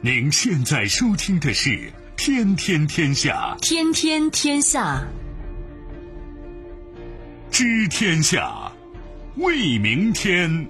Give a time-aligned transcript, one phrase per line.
[0.00, 1.70] 您现在收听的是
[2.16, 5.04] 《天天天下》，天天天下，
[7.50, 8.70] 知天下，
[9.38, 10.68] 为明天。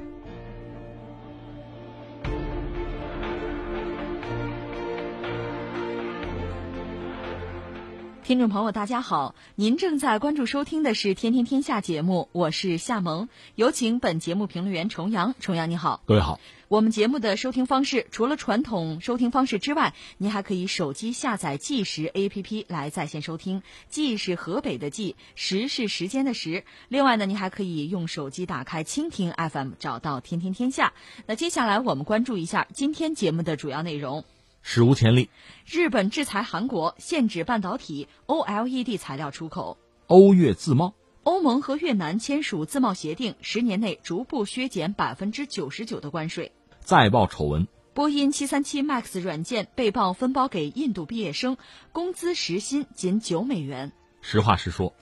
[8.29, 15.35] 听众朋友，大家好，您正在关注收听的是《天天天下》节目，我是夏萌，有请本节目评论员重阳。
[15.41, 16.39] 重阳你好，各位好。
[16.69, 23.63] 我们节目的收听方式除了传统收听方式之外，您还可以手机下载计时 APP 来在线收听。
[23.89, 26.65] 计是河北的计，时是时间的时。
[26.91, 30.89] 另外呢，您还可以用手机打开蜻蜓 FM，找到《天天天下》。
[31.25, 34.27] 那接下来我们关注一下今天节目的主要内容。
[34.63, 35.31] 史无前例，
[35.67, 39.79] 日本制裁韩国，限制半导体 OLED 材料出口。
[40.07, 46.53] 欧越自贸，欧盟和越南签署自贸协定，十年内逐步削减百分之九十九的关税。
[46.81, 51.57] 再曝丑闻，波音七三七 MAX 软件被曝分包给印度毕业生，
[51.93, 53.93] 工资时薪仅九美元。
[54.21, 54.95] 实话实说，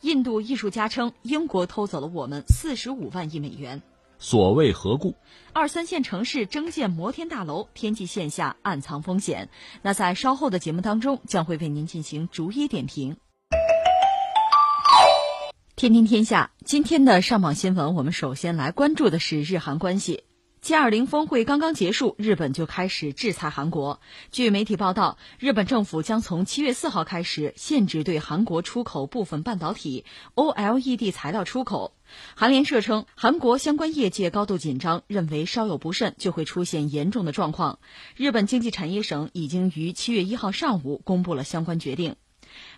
[0.00, 3.82] 印度艺术家称英国偷走了我们四十五万亿美元。
[4.22, 5.16] 所谓何故？
[5.52, 9.48] 二三线城市争建摩天大楼，天际线下暗藏风险。
[9.82, 13.16] 那在稍后的节目当中，将会为您进行逐一点评。
[15.74, 20.22] 天天天下，今天的上榜新闻，我们首先来关注的是日韩关系。
[20.60, 24.00] G 二零峰会刚刚结束，日本就开始制裁韩国。
[24.30, 30.04] 据媒体报道，日本政府将从七月四号开始限制对韩国出口部分半导体
[30.36, 31.94] OLED 材料出口。
[32.34, 37.78] 韩联社称，韩国相关业界高度紧张，认为稍有不慎就会出现严重的状况。
[38.16, 42.16] 日本经济产业省已经于七月一号上午公布了相关决定。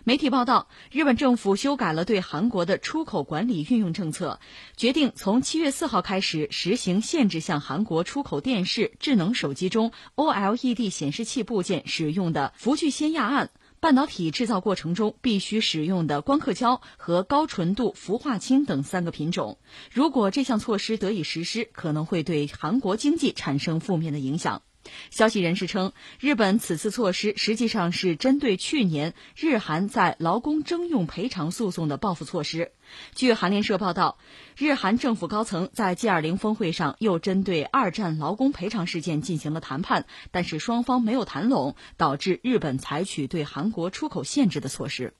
[0.05, 4.39] 媒体报道，日本政府修改了对韩国的出口管理运用政策，
[4.77, 13.49] 决定从七月四号开始实行限制向韩国出口电视、智能手机中 OLED 显示器部件使用的氟聚酰亚胺，
[13.85, 19.59] 半导体制造过程中必须使用的光刻胶和高纯度氟化氢等三个品种。
[19.93, 24.63] 如果这项措施得以实施，可能会对韩国经济产生负面的影响。
[25.09, 32.71] 消息人士称，日本此次措施实际上是针对去年日韩在劳工征用赔偿诉讼的报复措施。
[33.13, 34.17] 据韩联社报道，
[34.57, 45.13] 日韩政府高层在 G20 峰会上又针对二战劳工赔偿事件进行了谈判，但是双方没有谈拢，导致日本采取对韩国出口限制的措施。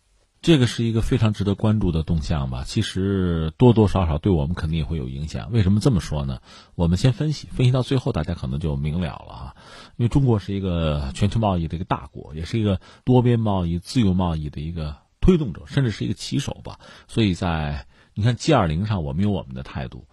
[0.45, 2.65] 这个是一个非常值得关注的动向吧？
[2.67, 5.51] 其实多多少少对我们肯定也会有影响。
[5.51, 6.39] 为什么这么说呢？
[6.75, 9.55] 我们先分析，分析到最后，大家可能就明了了啊。
[9.97, 16.79] 因为中国是一个全球贸易的一个大国，也是一个多边贸易、自由贸易的一个推动者，甚至是一个旗手吧。
[17.07, 20.05] 所以在你看 G 二零上，我们有我们的态度。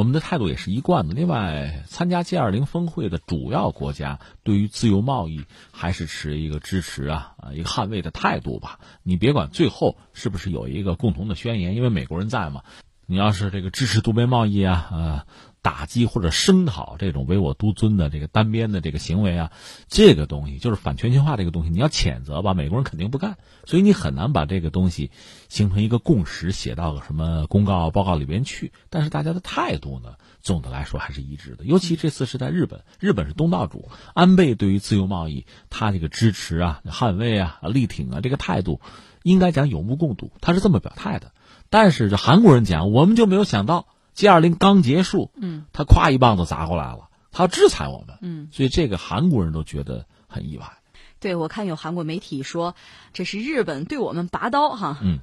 [0.00, 1.12] 我们的态度也是一贯的。
[1.12, 8.80] 另外，参加 G 二零峰会的主要国家对于自由贸易还是持一个支持啊啊一个捍卫的态度吧。
[9.02, 12.62] 你别管最后是不是有一个共同的宣言，因为美国人在嘛。
[13.04, 15.26] 你要是这个支持多边贸易啊啊。
[15.62, 19.52] 打击或者声讨这种唯我独尊的这个单边的这个行为啊，
[19.88, 25.10] 这个东西就是反全球化这个东西，你要谴责吧，美国人肯定不干，所以你很难把这个东西
[25.48, 28.72] 形成一个共识，写到个什么公告报告里边去。
[28.88, 31.64] 但是大家的态度呢，总的来说还是一致的。
[31.64, 38.80] 尤其这次是在日本，日本是东道主，安倍对于自由贸易他这个支持啊、捍卫啊、力挺啊这个态度，
[39.22, 41.32] 应该讲有目共睹，他是这么表态的。
[41.68, 43.86] 但是这韩国人讲，我们就没有想到。
[44.14, 50.78] G 二零刚结束，嗯，他咵一棒子砸过来了，他要制裁我们，嗯，所以这个韩国人都觉得很意外。
[51.18, 52.74] 对，我看有韩国媒体说，
[53.12, 55.18] 这是日本对我们拔刀，哈，嗯，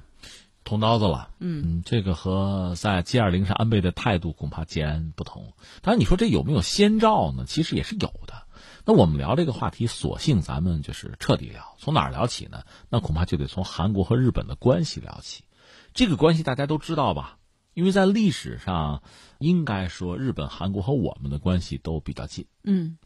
[0.64, 5.54] 捅刀子了，嗯，这个和在 G 二零上安倍的态度恐怕截然不同。
[5.82, 7.44] 当然，你说这有没有先兆呢？
[7.46, 8.44] 其实也是有的。
[8.84, 12.62] 那我们聊这个话题，索性咱们就是彻底聊，从哪儿聊起呢？
[12.88, 15.42] 那恐怕就得从韩国和日本的关系聊起。
[15.94, 17.37] 这个关系大家都知道吧？
[17.78, 19.04] 因为在历史上，
[19.38, 22.44] 应该说日本、韩国和我们的关系都比较近。
[22.64, 22.98] 嗯，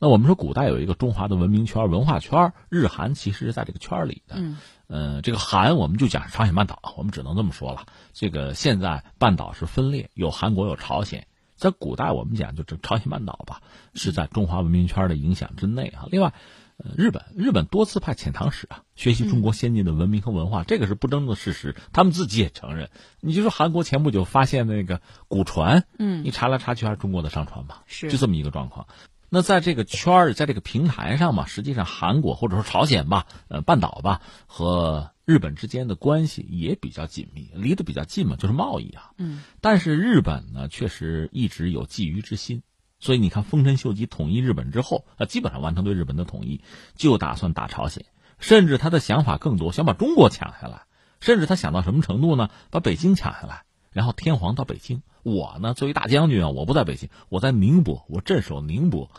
[0.00, 4.34] 那我们说古代有一个中华的文明圈、文化圈，日韩其实是在这个圈里的。
[4.36, 4.58] 嗯，
[4.88, 7.86] 呃，这个韩我们就讲朝鲜半岛，我们只能这么说了。
[8.12, 11.28] 这个现在半岛是分裂，有韩国有朝鲜。
[11.54, 13.62] 在古代我们讲就这朝鲜半岛吧，
[13.94, 16.08] 是在中华文明圈的影响之内啊。
[16.10, 16.34] 另外。
[16.78, 22.90] 呃，日本日本多次派遣唐使啊，学习中国先进的文明和文化，这个是不争的事实，他们自己也承认。
[23.20, 28.86] 你就说韩国前不久发现那个古船，嗯，你查来查去还是中国的商船嘛，是就这么一个状况。
[29.28, 39.10] 那在这个圈儿，在这个平台上嘛，实际上韩国或者说朝鲜吧，呃，半岛吧和日本之间的关系也比较紧密，离得比较近嘛，就是贸易啊。
[39.16, 42.62] 嗯，但是日本呢，确实一直有觊觎之心。
[42.98, 46.62] 所以你看，丰臣秀吉统一日本之后，啊，基本上完成对日本的统一，
[46.94, 48.06] 就打算打朝鲜，
[48.38, 50.86] 甚至他的想法更多，想把中国抢下来，
[51.20, 52.48] 甚至他想到什么程度呢？
[52.70, 59.10] 把北京抢下来，然后天皇到北京，我呢作为大将军啊，我不在北京，我在宁波，我镇守宁波，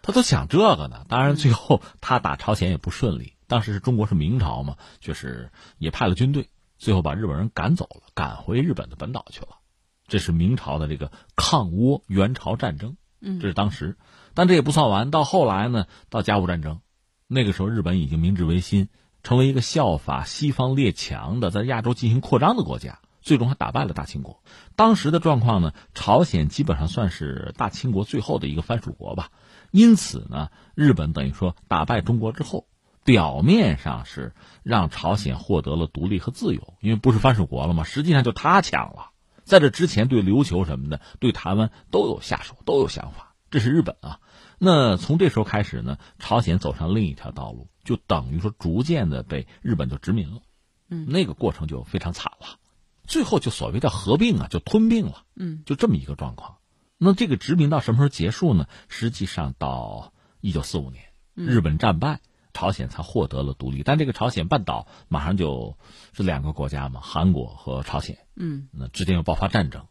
[0.00, 1.04] 他都想这个呢。
[1.08, 6.48] 当然，最后他打朝鲜也不顺利，当时是中国是明朝嘛，就是也派了军队，
[6.78, 9.58] 最后把日本人赶走了，赶回日本的本岛去了。
[10.06, 12.96] 这是明朝的这个抗倭援朝战争。
[13.20, 13.96] 嗯，这是当时，
[14.34, 15.10] 但这也不算完。
[15.10, 16.80] 到后来呢，到甲午战争，
[17.26, 18.88] 那个时候日本已经明治维新，
[19.22, 24.42] 成为一个效法西方列强的，在亚洲进行扩张的国家，最终还打败了大清国。
[24.76, 29.30] 当时的状况呢，朝鲜基本上算是大清国最后的一个藩属国吧。
[29.70, 32.66] 因此呢，日本等于说打败中国之后，
[33.04, 34.32] 表面上是
[34.62, 37.82] 让朝鲜获得了独立和自由，因为不是藩属国了嘛。
[37.84, 39.10] 实际上就他抢了。
[39.48, 43.34] 在这之前，对琉球什么的，对台湾都有下手，都有想法。
[43.50, 44.20] 这是日本啊。
[44.58, 50.42] 那从这时候开始呢，朝鲜走上另一条道路，就等于说逐渐的被日本就殖民了。
[50.90, 52.58] 嗯，那个过程就非常惨了。
[53.04, 55.24] 最后就所谓的合并啊，就吞并了。
[55.34, 56.58] 嗯，就这么一个状况。
[56.98, 58.66] 那这个殖民到什么时候结束呢？
[58.88, 60.12] 实际上到
[60.42, 61.04] 一九四五年，
[61.34, 62.20] 日本战败。
[62.52, 65.76] 朝鲜才获得了独立，但这个朝鲜半岛马上就
[66.12, 69.86] 是两个国家嘛，韩国和朝鲜，嗯，那之间又爆发战争，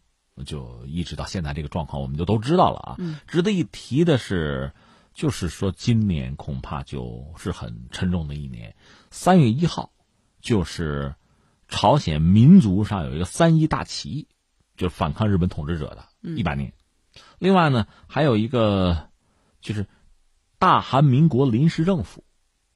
[0.45, 2.95] 就一直到现在这个状况，我们就都知道了啊。
[2.98, 4.74] 嗯，值得一提的是，
[5.13, 8.75] 就是说今年恐怕就是很沉重的一年，
[9.12, 9.92] 三月一号，
[10.42, 11.15] 就是
[11.68, 14.27] 朝鲜民族上有一个三一大起义，
[14.75, 16.06] 就是反抗日本统治者的
[16.36, 16.74] 一百年。
[17.39, 19.10] 另外呢，还有一个
[19.62, 19.88] 就是
[20.60, 22.24] 大韩民国临时政府。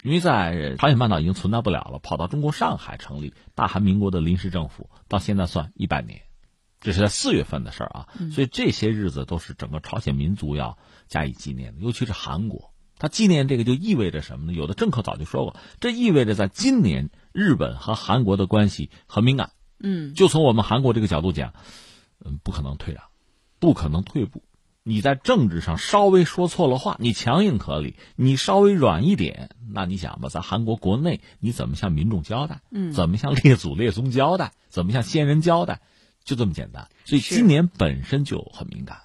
[0.04, 6.22] 因为在朝鲜半岛已经存在不了了，跑到中国上海成立大韩民国的临时政府，到现在算一百年，
[6.80, 8.08] 这是在四月份的事儿啊。
[8.32, 10.78] 所以这些日子都是整个朝鲜民族要
[11.08, 14.54] 加以纪念的，尤其是韩国，他纪念这个就意味着什么呢？
[14.54, 19.52] 有的政客早就说过，这意味着在今年日本和韩国的关系很敏感。
[19.80, 21.54] 嗯，就从我们韩国这个角度讲，
[22.26, 23.04] 嗯，不可能退让，
[23.60, 24.44] 不可能退步。
[24.84, 32.62] 你在政治上稍微说错了话，你强硬可以；你稍微软一点，那你想吧，在韩国国内你怎么向民众交代？
[32.72, 34.54] 嗯，怎么向列祖列宗交代？
[34.70, 35.82] 怎么向先人交代？
[36.24, 36.88] 就这么简单。
[37.06, 39.02] 所以今年本身就很敏感。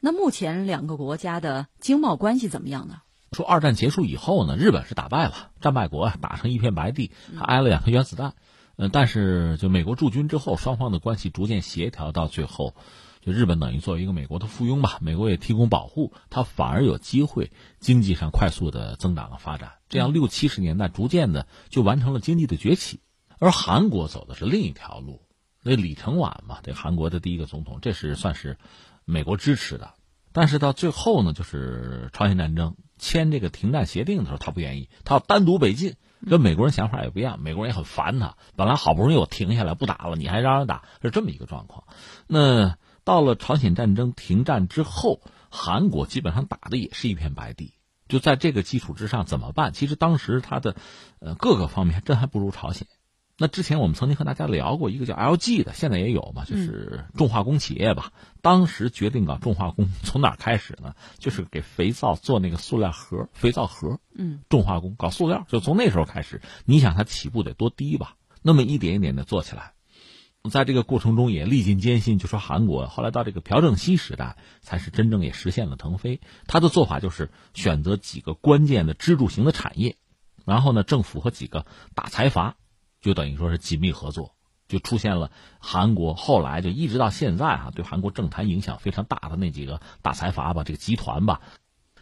[0.00, 3.00] 那目前两个国家的经贸关系怎么样呢？
[3.32, 8.34] 说二战结束以后呢，日本是打败了，战败国啊，打成一片白地，还挨了两颗原子弹。
[8.76, 12.74] 嗯，但是就美国驻军之后，双方的关系逐渐协调到最后。
[13.26, 17.50] 就日本等于作为一个美国的附庸吧，美国也提供保护，它反而有机会
[17.80, 19.72] 经济上快速的增长和发展。
[19.88, 23.00] 这样六七十年代逐渐的就完成了经济的崛起，
[23.40, 25.22] 而韩国走的是另一条路。
[25.64, 28.58] 那李承晚嘛，这韩国的第一个总统，这是算是
[29.04, 29.94] 美国支持的。
[30.32, 35.96] 但是到最后呢，就是朝鲜战争签这个停战协定的时候，他不愿意，他要单独北进，
[36.30, 37.40] 跟美国人想法也不一样。
[37.40, 41.82] 美国人也很烦他，本来好不容易我停下来不打了，你还让人打，是这么一个状况。
[42.28, 42.76] 那。
[43.06, 47.72] 到了朝鲜战争停战之后，韩国基本上打的也是一片白地。
[48.08, 49.72] 就在这个基础之上，怎么办？
[49.72, 50.74] 其实当时它的，
[51.20, 52.88] 呃，各个方面真还不如朝鲜。
[53.38, 58.10] 那之前我们曾经和大家聊过一个叫 LG 的，现在也有嘛，就是重化工企业吧。
[58.42, 60.96] 当时决定搞重化工，从哪开始呢？
[61.18, 64.00] 就是给肥皂做那个塑料盒，肥皂盒。
[64.16, 66.42] 嗯，重化工搞塑料，就从那时候开始。
[66.64, 68.16] 你想它起步得多低吧？
[68.42, 69.74] 那么一点一点的做起来。
[70.50, 76.20] 在这个过程中也历尽艰辛，就说韩国后来到这个朴正熙时代，才是真正也实现了腾飞。
[76.46, 79.96] 他的做法就是选择几个关键的支柱型的产业，
[80.44, 82.56] 然后呢，政府和几个大财阀
[83.00, 84.34] 就等于说是紧密合作，
[84.68, 91.40] 就出现了韩国后来就一直到现在哈，对韩国政坛影响非常大的那几个大财阀吧，这个集团吧。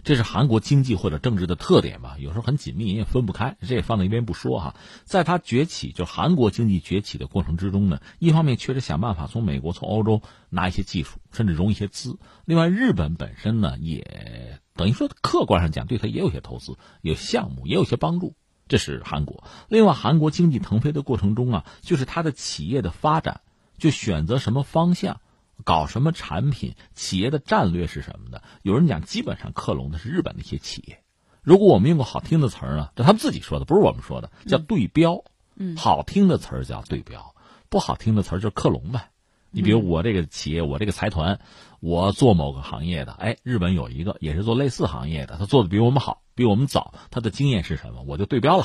[0.05, 2.17] 这是韩国经济或者政治的特点吧？
[2.19, 3.57] 有时候很紧密，也分不开。
[3.67, 4.77] 这也放在一边不说哈。
[5.05, 10.21] 在它崛起，就韩国经济崛起的过程之中呢，一方面确实想办法从美国、从欧洲
[10.51, 12.19] 拿一些技术，甚至融一些资。
[12.45, 18.37] 另外，日本本身呢，也等于说客观上讲，对它也有些投资、有项目、也有些帮助。
[18.69, 19.45] 这是韩国。
[19.69, 23.41] 另外，韩国经济腾飞的过程中啊，就是它的企业的发展，
[23.79, 25.21] 就选择什么方向。
[25.65, 26.75] 搞什么产品？
[26.95, 28.43] 企业的战略是什么的？
[28.63, 31.03] 有人讲，基本上克隆的是日本的一些企业。
[31.43, 35.25] 如果我们用个好听的词儿呢，这他们自己说的，不是我们说的，叫对标。
[35.57, 37.35] 嗯，好听的词儿叫对标，
[37.69, 39.11] 不好听的词儿就是克隆呗。
[39.51, 41.39] 你比如我这个企业，我这个财团，
[41.79, 48.03] 我做某个行业的，哎，日本有一个也是做类似行业的，他做的比我们好，比我们早，他的经验是什么？
[48.03, 48.65] 我就对标了。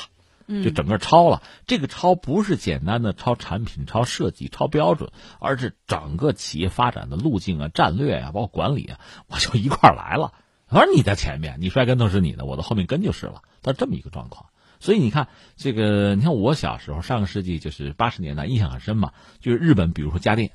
[0.64, 1.42] 就整个超了。
[1.68, 10.34] 这个超不是简单的超产品、超设计、超标准，而是整个企业发展的路径啊、战略啊，包括管理啊，我就一块来了。
[10.68, 13.42] 反正你在前面，你摔跟头是你的，我在后面跟就是了。
[13.62, 14.48] 它这么一个状况。
[14.80, 15.28] 所以你看，
[15.58, 19.12] 这个你看我小时候，上个世纪就是八十年代，印象很深嘛。
[19.40, 20.52] 就是日本，比如说家电，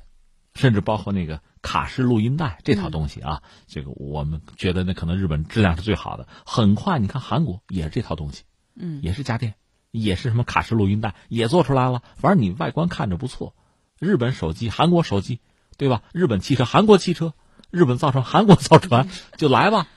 [0.55, 6.27] 甚至包括那个卡式录音带这套东西啊，这个我们觉得那可能日本质量是最好的。
[6.45, 9.53] 很快，你看韩国也是这套东西，嗯，也是家电，
[10.01, 12.01] 也是什么卡式录音带也做出来了。
[12.15, 13.53] 反正你外观看着不错，
[13.99, 15.39] 日本手机、韩国手机，
[15.77, 16.03] 对吧？
[16.13, 17.33] 日本汽车、韩国汽车，
[17.71, 19.87] 日本造船、韩国造船， 就来吧。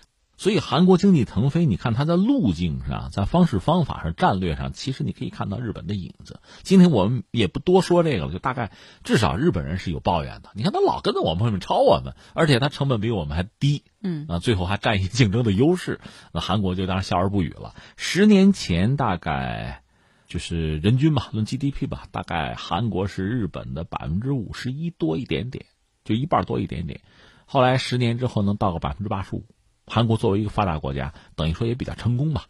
[0.41, 6.39] 所以韩国经济腾飞，你看它在路径上、在方式方法上、战略上，其实你可以看到日本的影子。
[6.63, 8.71] 今天我们也不多说这个了，就大概
[9.03, 10.51] 至少日本人是有抱怨的。
[10.55, 15.99] 你看他老跟着我们后面抄我们，而且他成本比我们还低，嗯啊，最后还占一竞争的优势。
[16.33, 17.75] 那韩国就当然笑而不语了。
[17.97, 19.83] 十年前大概
[20.29, 25.65] 就是人均吧，论 GDP 吧，大概韩国是日本的百分之五十一多一点点，
[26.05, 27.01] 就一半多一点点。
[27.47, 29.47] 后来十年之后能到个百分之八十五。
[29.87, 32.45] 韩国作为一个发达国家，等于说也比较成功吧。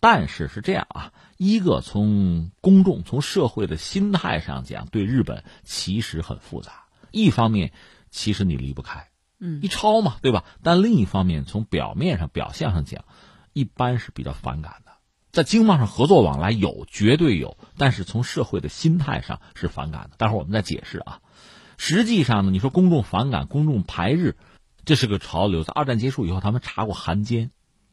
[0.00, 6.86] 但是是这样啊，一个从公众、从社会的心态上讲，对日本其实很复杂。
[7.12, 7.72] 一方面，
[8.10, 9.08] 其实你离不开，
[9.38, 10.44] 嗯，一抄嘛，对吧？
[10.64, 13.04] 但另一方面，从表面上、表象上讲，
[13.52, 14.89] 一般是比较反感的。
[15.32, 20.10] 在经贸上合作往来有，绝对有，但是从社会的心态上是反感的。
[20.16, 21.20] 待会儿我们再解释啊。
[21.76, 24.36] 实际上呢，你说公众反感、公众排日。
[24.86, 27.50] 这是个潮流，在二战结束以后，他们查过汉奸，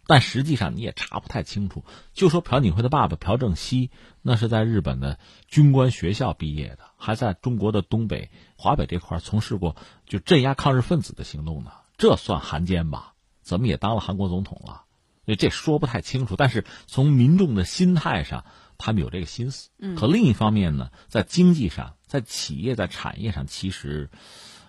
[0.07, 1.83] 但实际上你也查不太清楚。
[2.13, 3.91] 就说朴槿惠的爸爸朴正熙，
[4.21, 9.75] 那是在日本的军官学校毕业的，还在中国的东北、华北这块从事过
[10.07, 13.13] 就镇压抗日分子的行动呢，这算汉奸吧？
[13.41, 14.83] 怎么也当了韩国总统了？
[15.27, 16.37] 所以这说不太清楚。
[16.37, 18.45] 但是从民众的心态上，
[18.77, 19.69] 他们有这个心思。
[19.77, 19.95] 嗯。
[19.95, 24.09] 可另一方面呢，在经济上、在企业、在产业上，其实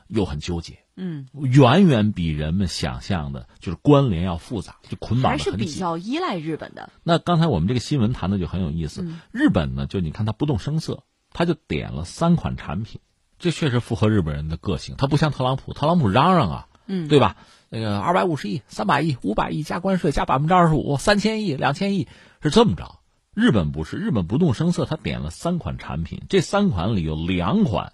[0.08, 0.80] 又很纠结。
[0.96, 6.90] 嗯，远远比人们想象的，就是关联要复杂，就捆绑还是比较依赖日本的。
[7.04, 9.06] 那刚才我们这个新闻谈的就很有意思。
[9.30, 13.00] 日本呢，就你看他不动声色，他就点了三款产品，
[13.38, 14.96] 这确实符合日本人的个性。
[14.98, 17.36] 他不像特朗普，特朗普嚷嚷啊，嗯，对吧？
[17.68, 22.08] 那个二百五十亿、三百亿、五百亿加关税加百分之二十五、三千亿、两千亿
[22.42, 23.00] 是这么着。
[23.34, 27.92] 日本不是，日本不动声色，他点了三款产品，这三款里有两款。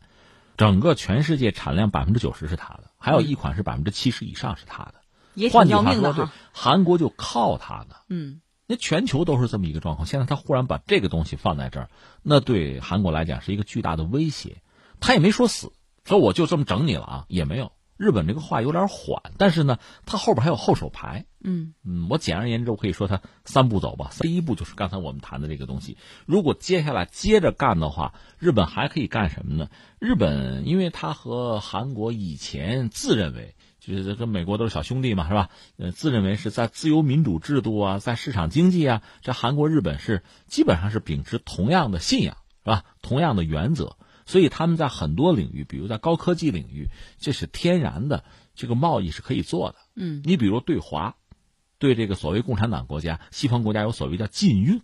[0.56, 4.94] 整个全世界产量百分之九十是他的，还有一款是百分之七十以上是他的。
[5.34, 7.96] 也换句话说，对韩国就靠他呢。
[8.08, 10.06] 嗯，那全球都是这么一个状况。
[10.06, 11.88] 现在他忽然把这个东西放在这儿，
[12.22, 14.62] 那对韩国来讲是一个巨大的威胁。
[15.00, 15.72] 他也没说死，
[16.04, 17.72] 说我就这么整你了啊，也没有。
[17.96, 21.26] 日本这个话有点缓，但是呢，他后边还有后手牌。
[21.46, 24.10] 嗯嗯，我简而言之，我可以说他三步走吧。
[24.20, 25.98] 第一步就是刚才我们谈的这个东西。
[26.24, 29.68] 如果接下来接着干的话，日本还可以干什么呢？
[29.98, 35.50] 日本因为他和韩国以前自认为就是跟美国都是小兄弟嘛，是吧？
[35.76, 42.84] 呃，自认为是在自由民主制度啊，在市场经济啊，这韩国日本是基本上是秉持同样的信仰，是吧？
[43.02, 43.96] 同样的原则。
[44.26, 46.88] 所以他们在很多领域，比如在高科技领域，
[47.18, 49.76] 这是天然的，这个贸易是可以做的。
[49.94, 51.16] 嗯，你比如对华，
[51.78, 54.80] 对这个所谓共产党国家、西方国家有所谓叫禁运，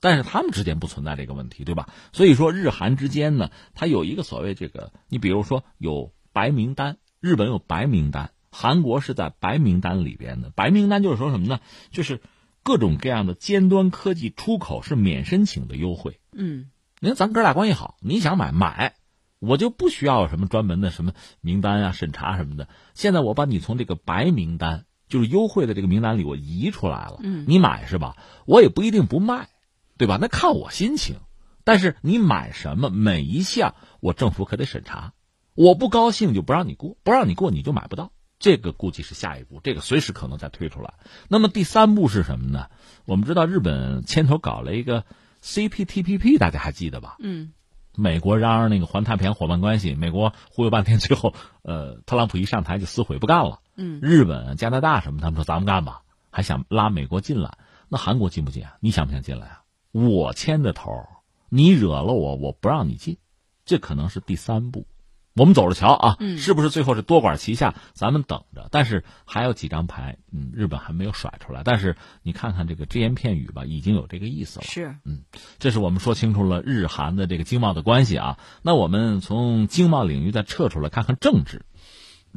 [0.00, 1.88] 但是他们之间不存在这个问题，对吧？
[2.12, 10.50] 所以说日韩之间呢，它有一个所谓这个，你比如说有白名单，日本有白名单，韩国是在白名单里边的。
[10.50, 11.60] 白名单就是说什么呢？
[11.90, 12.20] 就是
[12.62, 16.20] 各种各样的尖端科技出口是免申请的优惠。
[16.32, 16.70] 嗯。
[16.98, 18.94] 您咱哥俩关系好，你想买买，
[19.38, 21.12] 我就不需要什么专门的什么
[21.42, 22.68] 名单啊、审查什么的。
[22.94, 27.18] 现在我把你从这个白名单，就是优惠的这个名单里，我移出来了。
[27.22, 28.16] 嗯，你买是吧？
[28.46, 29.50] 我也不一定不卖，
[29.98, 30.16] 对吧？
[30.18, 31.16] 那看我心情。
[31.64, 35.12] 但是你买什么，每一项我政府可得审查，
[35.54, 38.10] 我不高兴就不让你过，不让你过你就买不到。
[38.38, 40.94] 这个估计是下一步，这个随时可能再推出来。
[41.28, 42.70] 那么第三步是什么呢？
[43.04, 45.04] 我们知道日本牵头搞了一个。
[45.46, 47.16] CPTPP 大家还记得吧？
[47.20, 47.52] 嗯，
[47.94, 53.60] 美国嚷嚷那个环太平洋伙伴关系，美国忽悠半天，最后呃，特朗普一上台就撕毁不干了。
[53.76, 57.58] 嗯，日本、加拿大什么，他们说咱们干吧，还想拉美国进来。
[57.88, 58.76] 那韩国进不进啊？
[58.80, 59.62] 你想不想进来啊？
[59.92, 61.06] 我牵的头，
[61.48, 63.18] 你惹了我，我不让你进，
[63.64, 64.84] 这可能是第三步。
[65.36, 67.74] 我们走着瞧啊，是不是最后是多管齐下？
[67.92, 68.68] 咱们等着。
[68.70, 71.60] 但是还有几张牌，嗯，日本还没有甩出来。
[71.62, 74.64] 但是你看看这个只言片语吧，已经有这个意思了。
[74.64, 75.24] 是，嗯，
[75.58, 78.38] 这是我们说清楚了日韩的这个经贸的关系啊。
[78.62, 81.66] 那我们从经贸领域再撤出来看看政治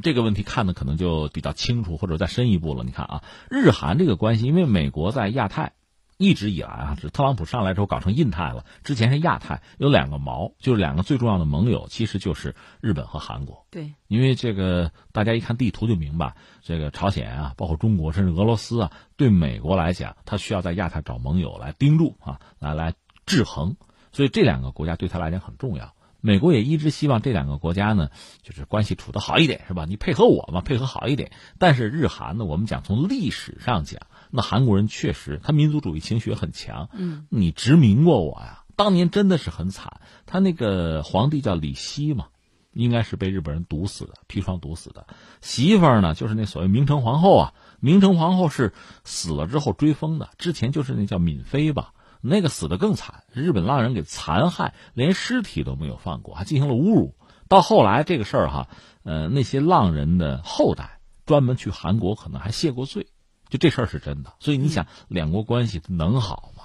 [0.02, 2.84] 这个问题，看的可能就比较清楚，或者再深一步了。
[2.84, 5.72] 你看啊，日韩这个关系，因为美国在亚太
[6.20, 13.64] 一直以来啊，是特朗普上来之后搞成印太了，之前是亚太，有两个毛，就是两个最重要的盟友，其实就是日本和韩国。
[13.70, 22.92] 对，因为这个大家一看地图就明白，这个朝鲜啊，包括中国，甚至俄罗斯啊，对美国来讲，他需要在亚太找盟友来盯住啊，来来
[23.24, 23.76] 制衡，
[24.12, 25.94] 所以这两个国家对他来讲很重要。
[26.22, 28.10] 美国也一直希望这两个国家呢，
[28.42, 29.86] 就是关系处得好一点，是吧？
[29.88, 31.32] 你配合我嘛，配合好一点。
[31.58, 36.88] 但是日韩呢，我们讲从历史上讲，那韩国人确实他民族主义情绪很强。
[36.92, 40.00] 嗯，你殖民过我呀，当年真的是很惨。
[40.26, 42.26] 他那个皇帝叫李熙嘛，
[42.72, 45.06] 应该是被日本人毒死的，砒霜毒死的。
[45.40, 48.72] 媳妇儿呢，就是那所谓明成皇后啊，明成皇后是
[49.04, 51.92] 死了之后追封的，之前就是那叫敏妃吧。
[52.22, 57.14] 那个死的更惨，日本浪人给残害，连尸体都没有放过，还进行了侮辱。
[57.48, 58.68] 到后来这个事儿哈，
[59.04, 63.06] 呃，那些浪人的后代专门去韩国，可能还谢过罪，
[63.50, 64.32] 就这事儿是真的。
[64.40, 66.64] 所以你想，两国关系能好吗？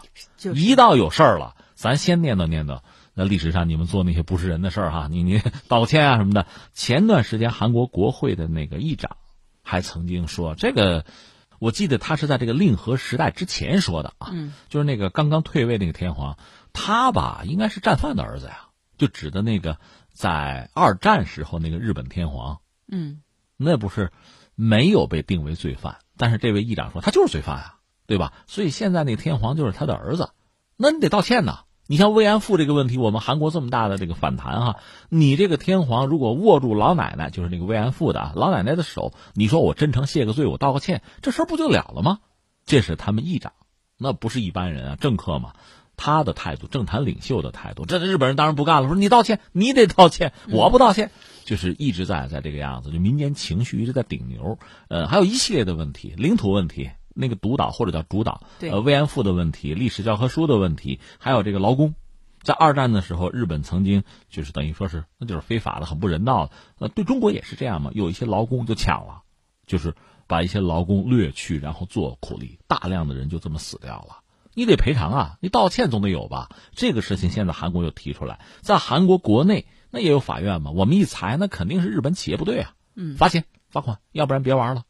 [0.54, 2.80] 一到有事儿了，咱先念叨念叨。
[3.14, 6.48] 那历史上你们做那些不是人的事儿哈，你你 道歉啊什么的。
[6.74, 9.18] 前段时间韩国国会的那个议长
[9.64, 11.06] 还曾经说这个。
[11.58, 14.28] 我记得他是在这个令和时代之前说的啊，
[14.68, 16.38] 就是那个刚刚退位那个天皇，
[16.74, 19.80] 他吧应该是战犯的儿子呀，就指的那个
[20.12, 22.60] 在二战时候那个日本天皇，
[22.92, 23.22] 嗯，
[23.56, 24.12] 那不是
[24.54, 27.76] 没有被定为罪犯，但是这位议长说他就是罪犯啊，
[28.08, 28.34] 对吧？
[28.48, 30.30] 所以现在那天皇就是他的儿子，
[30.78, 31.60] 那你得道歉呐。
[31.88, 34.78] 你像慰安妇这个问题，我们韩国这么大的这个反弹哈，
[35.10, 42.22] 你这个天皇如果握住老奶奶，就是那个慰安妇的老奶奶的手，你说我真诚谢个罪，我道个歉，这事儿不就了了吗？
[42.66, 43.54] 这是他们议长，
[44.00, 45.54] 那不是一般人啊，政客嘛，
[45.96, 51.12] 他的态度，政坛领袖的态度，这日本人当然不干了，说你道歉，你得道歉，我不道歉，
[51.46, 54.60] 就是一直在在这个样子，就民间情绪一直在顶牛，
[54.90, 56.90] 呃，还有一系列的问题，领土问题。
[57.18, 61.96] 那个独岛或者叫主岛，呃，慰安妇的问题、历史教科书的问题，还有这个劳工，
[62.42, 66.52] 在二战的时候，日本曾经就是等于说是那就是非法的、很不人道的。
[66.80, 69.22] 呃，对中国也是这样嘛，有一些劳工就抢了，
[69.66, 69.96] 就是
[70.28, 74.18] 把一些劳工掠去，然后做苦力，大量的人就这么死掉了。
[74.54, 76.50] 你得赔偿啊，你道歉总得有吧？
[76.74, 84.84] 这个事情现在韩国又提出来，在韩国国内那也有法院嘛，我们一裁，那肯定是日本企业不对啊，嗯，罚钱罚款，要不然别玩了。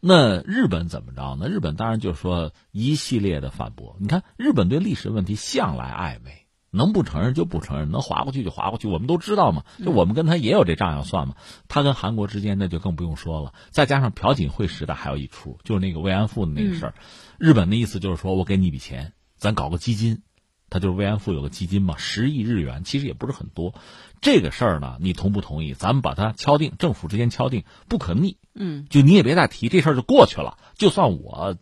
[0.00, 1.46] 那日本怎么着呢？
[1.46, 3.98] 日本当然就是说一系列的反驳。
[4.00, 8.88] 你看，日本对历史问题向来暧昧，能不承认就不承认，能划过去就划过去。
[8.88, 11.34] 我们都知道嘛，就我们跟他也有这账要算嘛。
[11.68, 13.52] 他跟韩国之间那就更不用说了。
[13.70, 16.94] 再加上朴槿惠时代还有一出，就是那个慰安妇的那个事儿。
[17.38, 20.22] 日本的意思就是说我给你一笔钱，咱搞个基金，
[20.68, 23.74] 他就是慰安妇有个基金嘛，十亿日元，其实也不是很多。
[24.20, 25.74] 这个事儿呢，你同不同意？
[25.74, 28.38] 咱们把它敲定，政府之间敲定，不可逆。
[28.54, 30.58] 嗯，就你也别再提这事儿，就过去了。
[30.74, 31.56] 就算我，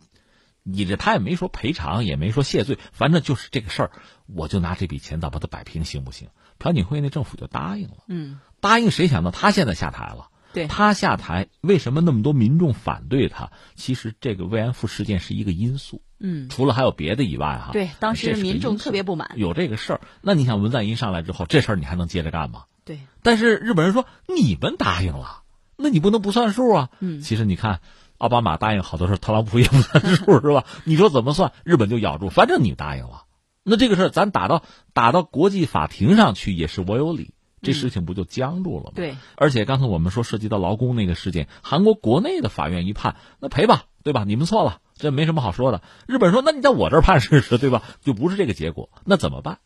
[0.63, 3.91] 你这他也没说赔偿，也没说谢罪，反正就是这个事儿，
[4.25, 6.29] 我就拿这笔钱，咱把它摆平，行不行？
[6.57, 7.97] 朴槿惠那政府就答应了。
[8.07, 10.29] 嗯，答应谁想到他现在下台了？
[10.55, 13.51] 对，他下台，为什么那么多民众反对他？
[13.75, 16.01] 其实这个慰安妇事件是一个因素。
[16.19, 20.01] 嗯，除了还有别的以外，哈，对，当时民众特别不满，有这个事儿。
[20.21, 22.63] 那你想文在寅上来之后，这事儿你还能接着干吗？
[22.85, 23.01] 对。
[23.21, 25.43] 但是日本人说你们答应了。
[25.77, 26.89] 那你不能不算数啊！
[27.01, 27.81] 嗯，其实你看，
[28.17, 30.63] 奥巴马答应好多事，特朗普也不算数，是吧？
[30.85, 31.51] 你说怎么算？
[31.65, 33.23] 日本就咬住，反正你答应了，
[33.61, 34.63] 那这个事儿咱打到
[34.93, 37.33] 打到国际法庭上去也是我有理，
[37.65, 38.91] 这事情不就僵住了吗？
[38.95, 39.17] 对。
[39.35, 44.23] 而且刚才我们说涉及到劳工那个事件，韩国国内的法院一判，那赔吧，对吧？
[44.23, 45.81] 你们错了，这没什么好说的。
[46.07, 47.83] 日本说，那你在我这儿判试试，对吧？
[48.01, 49.59] 就不是这个结果，那怎么办？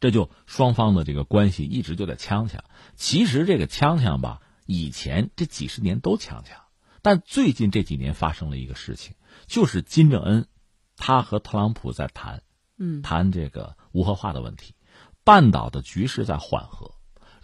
[0.00, 2.64] 这就双方的这个关系一直就在呛呛。
[2.96, 4.40] 其实这个呛呛吧。
[4.66, 6.62] 以前这几十年都呛呛，
[7.02, 9.14] 但最近这几年发生了一个事情，
[9.46, 10.46] 就是金正恩，
[10.96, 12.40] 他和特朗普在谈，
[12.78, 14.74] 嗯，谈这个无核化的问题，
[15.22, 16.93] 半岛的局势在缓和。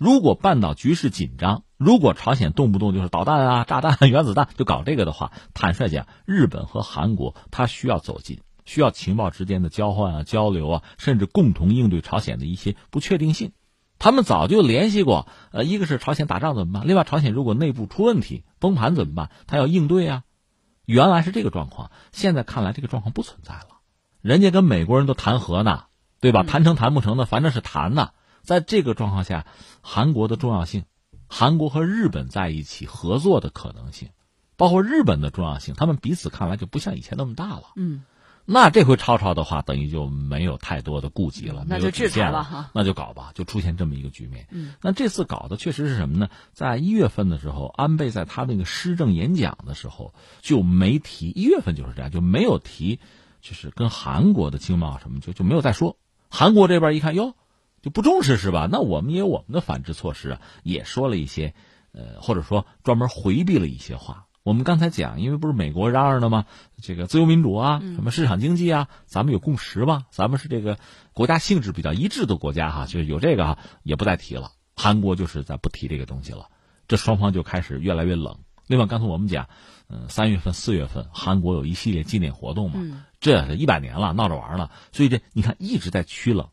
[0.01, 13.53] 如果半岛局势紧张，如果朝鲜动不动就是导弹啊、炸弹、原子弹就搞这个的话，坦率讲，日本和韩国他需要走近，需要情报之间的交换啊、交流啊，甚至共同应对朝鲜的一些不确定性。
[13.99, 16.89] 他们早就联系过，呃，一个是朝鲜打仗怎么办？
[16.89, 19.31] 另外，朝鲜如果内部出问题崩盘怎么办？
[19.47, 20.23] 他要应对啊。
[20.87, 23.83] 原来是这个状况，现在看来这个状况不存在了。
[24.23, 25.83] 人家跟美国人都谈和呢，
[26.23, 26.43] 对吧？
[26.43, 28.13] 谈成谈不成的，反正是谈呢。
[28.43, 29.47] 在这个状况下，
[29.81, 30.85] 韩国的重要性，
[31.29, 34.11] 韩国和日本在一起合作的可能性，
[34.57, 37.65] 包括日本的重要性，他们彼此看来就不像以前那么大了。
[37.77, 38.03] 嗯。
[38.47, 44.49] 那这回吵吵的话，等于就没有太多的顾忌了，那就制裁了哈，那就搞吧，就出现这么一个局面。
[44.51, 46.31] 嗯，那这次搞的确实是什么呢？
[46.53, 52.99] 在一月份的时候，安倍在他那个施政演讲的时候就没提，一月份就是这样，就没有提
[53.41, 55.97] 就是跟韩国的经贸什么就就没有再说。
[56.29, 57.35] 韩国这边一看哟，
[57.83, 58.69] 就不重视是吧？
[58.71, 61.55] 那我们也有我们的反制措施啊，也说了一些，
[61.93, 64.27] 呃，或者说专门回避了一些话。
[64.43, 66.47] 我们刚才讲，因为不是美国嚷嚷的吗？
[66.83, 70.05] 这个自由民主啊，什么市场经济啊，咱们有共识吧？
[70.11, 70.79] 咱们是这个
[71.13, 74.53] 国家性质比较一致的国家哈，就是有这个哈，也不再提了。
[74.75, 76.49] 韩国就是在不提这个东西了，
[76.89, 78.39] 这双方就开始越来越冷。
[78.67, 79.49] 另外，刚才我们讲，
[79.89, 82.81] 嗯，三月份、四月份，韩国有一系列纪念活动嘛，
[83.21, 86.49] 这是一百年了，闹着玩呢，所以这你看一直在趋冷。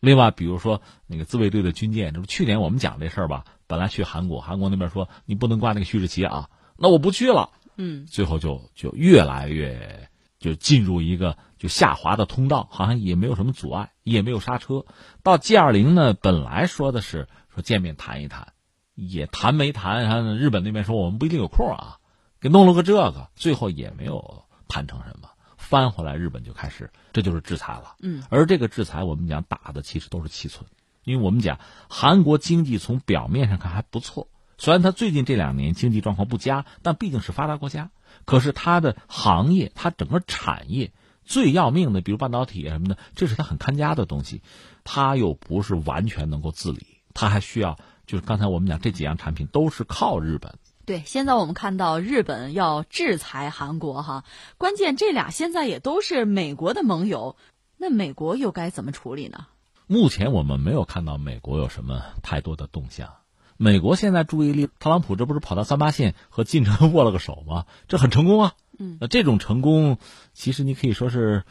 [0.00, 3.44] 另外，比如说那个自卫队的军舰，这不去年我们讲这事儿吧？
[3.66, 6.48] 本来去韩国，韩国那边说你不能挂那个旭日旗啊。
[6.76, 10.08] 那我不去了，嗯，最后就就越来越
[10.38, 14.86] 就进入一个就下滑的通道，好像也没有什么阻碍，也没有刹车。
[15.22, 18.54] 到 G 二零呢，本来说的是说见面谈一谈，
[18.94, 21.98] 也谈没谈，日本那边说我们不一定有空啊，
[22.40, 25.28] 给弄了个这个，最后也没有谈成什么。
[25.70, 27.94] 翻回来，日本就开始，这就是制裁了。
[28.00, 30.68] 嗯，而这个制裁我们讲打的其实都是七寸，
[31.04, 34.26] 因为我们讲韩国经济从表面上看还不错。
[34.58, 37.92] 虽然它最近这两年经济状况不佳，但毕竟是发达国家。
[38.24, 40.90] 可是它的行业，它整个产业
[41.24, 44.42] 最要命的，比如半导体什么的，这是它很看家的东西。
[44.82, 50.58] 它又不是完全能够自理，它还需要就是刚才我们讲这几样产品都是靠日本。
[50.90, 54.24] 对，现在我们看到日本要制裁韩国哈，
[54.58, 57.36] 关键这俩现在也都是美国的盟友，
[57.76, 59.46] 那美国又该怎么处理呢？
[59.86, 63.08] 目前我们没有看到美国有什么太多的动向。
[63.56, 67.66] 美国现在注意力，特朗普这不是跑到三八线和进程握了个手吗？
[67.86, 68.54] 这很成功啊。
[68.76, 69.96] 嗯，那这种成功，
[70.32, 71.44] 其实你可以说是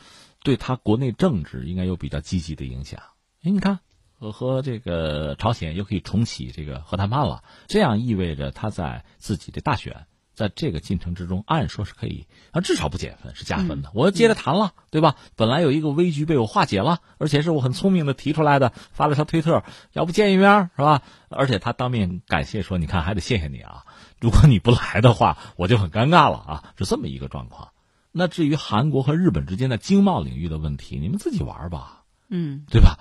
[0.44, 3.00] 对他国内政治应该有比较积极的影响。
[3.42, 3.80] 哎，你看，
[4.20, 10.06] 和和这个朝鲜又可以重启这个核谈判了，这样意味着他在自己的大选。
[10.36, 13.92] 在这个进程之中，按说是可以，啊，至少不减分，是加分的。
[13.94, 15.18] 我接着谈了，对吧？
[15.36, 21.02] 本来有一个危局被我化解了，而且是我很聪明的提出来的，发了条推特，要不见一面是吧？
[21.28, 23.84] 而且他当面感谢说：“你看，还得谢谢你啊，
[24.22, 27.72] 如果你不来的话，我就很尴尬了啊。”是这么一个状况。
[28.14, 32.98] 那至于韩国和日本之间的经贸领域的问题，你们自己玩吧，嗯，对吧？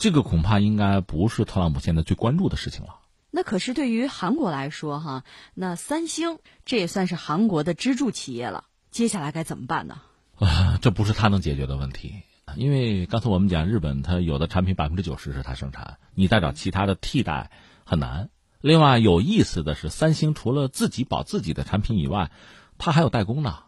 [0.00, 3.00] 这个恐怕应该不是特朗普现在最关注的事情了。
[3.30, 8.64] 那可是对于韩国来说，哈，那三星这也算是韩国的支柱企业了。
[8.90, 10.00] 接下来该怎么办呢？
[10.38, 12.14] 啊， 这不是他能解决的问题，
[12.56, 17.50] 因为刚才我们讲，日本它有的产品百分之九十是它生产，你再找其他的替代
[17.84, 18.30] 很难。
[18.62, 22.30] 另外有意思的是，三星除了自己保自己的产品以外，
[22.78, 23.64] 它还有代工呢，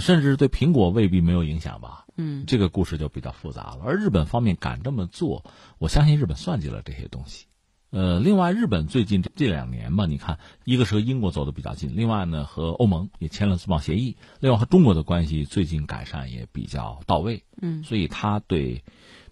[0.00, 2.06] 甚至对苹果未必没有影响吧？
[2.16, 3.80] 嗯，这个故事就比较复杂了。
[3.84, 5.44] 而日本方面敢这么做，
[5.78, 7.46] 我相信日本算计了这些东西。
[7.90, 18.82] 呃，另外，日本最近这这两年吧，你看，一个是和英国走的比较近，另外呢，和欧盟也签了自贸协议，另外和中国的关系最近改善也比较到位，嗯，所以他对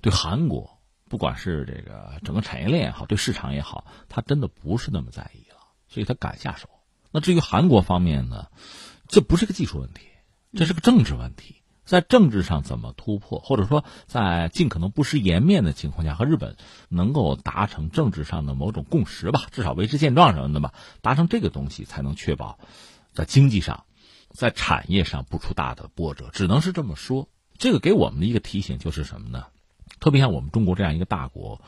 [0.01, 5.57] 对韩国，不管是这个整个产业链也好，对市场也好，他真的不是那么在意了，
[5.89, 6.69] 所以他敢下手。
[7.11, 8.47] 那至于韩国方面呢，
[9.09, 10.03] 这不是个技术问题，
[10.55, 11.57] 这是个政治问题。
[11.85, 16.57] 在政治上怎么突破，或者说在尽可能不失颜面的情况下和日本
[16.89, 22.59] 能够达成政治上的某种共识吧，至少维持现状什么的吧，达成这个东西才能确保
[23.13, 23.85] 在经济上、
[24.31, 27.29] 在产业上不出大的波折，只能是这么说。
[27.59, 29.47] 这个给我们的一个提醒就是什么呢？
[29.99, 31.61] 特别像我们中国这样一个大国。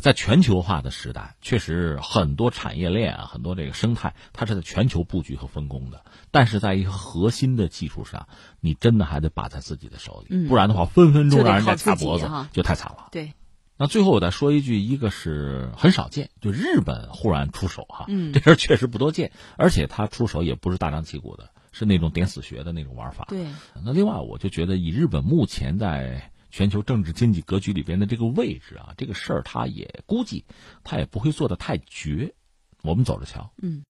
[0.00, 6.04] 在全球化的时代，确实很多产业链啊，很多这个生态，它是在全球布局和分工的。
[6.30, 8.28] 但是在一个核心的技术上，
[8.60, 13.08] 你真的还得把在自己的手里，不然的话，分分钟让人家掐脖子，就太惨了。
[13.10, 13.32] 对。
[13.76, 23.26] 那最后我再说一句，一个是很少见，就日本忽然出手哈，嗯，这事确实不多见，而且他出手也不是大张旗鼓的，是那种点死穴的那种玩法。
[23.28, 23.46] 对。
[23.84, 26.30] 那另外，我就觉得以日本目前在。
[26.58, 30.44] 全球政治经济格局里边的这个位置啊，这个事儿他也估计，
[30.82, 32.34] 他也不会做的太绝，
[32.82, 33.52] 我们走着瞧。
[33.62, 33.84] 嗯。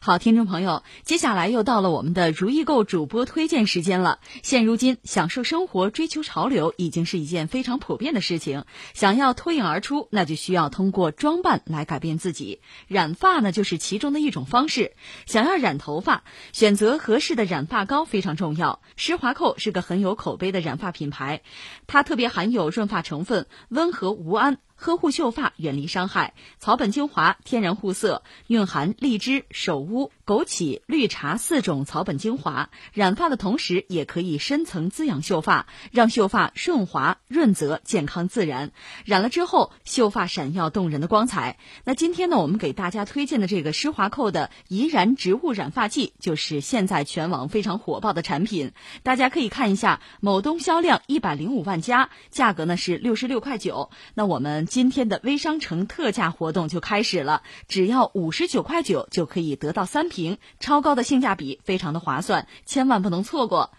[0.00, 4.20] 好，听众朋友，接下来又到了我们的如意购主播推荐时间了。
[4.44, 8.64] 现如今，享受生活、追求潮流已经是一件非常普遍的事情。
[8.94, 12.60] 想要脱颖而出，那就需要通过装扮来改变自己。
[12.86, 14.92] 染发呢，就是其中的一种方式。
[15.26, 18.80] 想要染头发，选择合适的染发膏非常重要。
[18.94, 21.42] 施华蔻是个很有口碑的染发品牌，
[21.88, 24.58] 它特别含有润发成分，温和无氨。
[24.80, 26.34] 呵护秀发，远离伤害。
[26.60, 38.72] 草本精华，天然护色，蕴含荔枝、首乌、枸杞、绿茶四种草本精华，染发的同时也可以深层滋养秀发，让秀发顺滑、润泽、健康自然。
[39.06, 41.56] 染了之后，秀发闪耀动人的光彩。
[41.84, 48.72] 那今天呢，我们给大家推荐的这个施华蔻的怡然植物染发剂，就是现在全网非常火爆的产品。
[49.02, 53.88] 大家可以看一下，某东销量一百零五万加，价格呢是六十六块九。
[54.12, 60.17] 那我们今天的微商城特价活动就开始了，只要五十九块九就可以得到三瓶，
[60.58, 63.70] 超高的性价比，非常的划算，千万不能错过。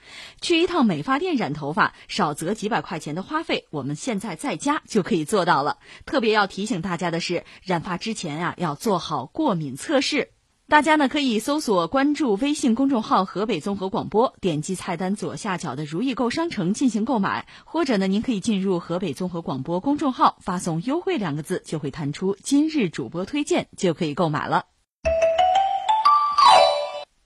[0.42, 5.78] 去一趟美发店染头发，少则几百块钱的花费，我们现在在家就可以做到了。
[6.06, 10.30] 特别要提醒大家的是，染发之前啊，要做好过敏测试。
[10.68, 24.66] 大家呢可以搜索关注微信公众号“河北综合广播”，点击菜单左下角的“如意购商城”进行购买，或者呢，您可以进入河北综合广播公众号，发送“优惠”两个字，就会弹出今日主播推荐，就可以购买了。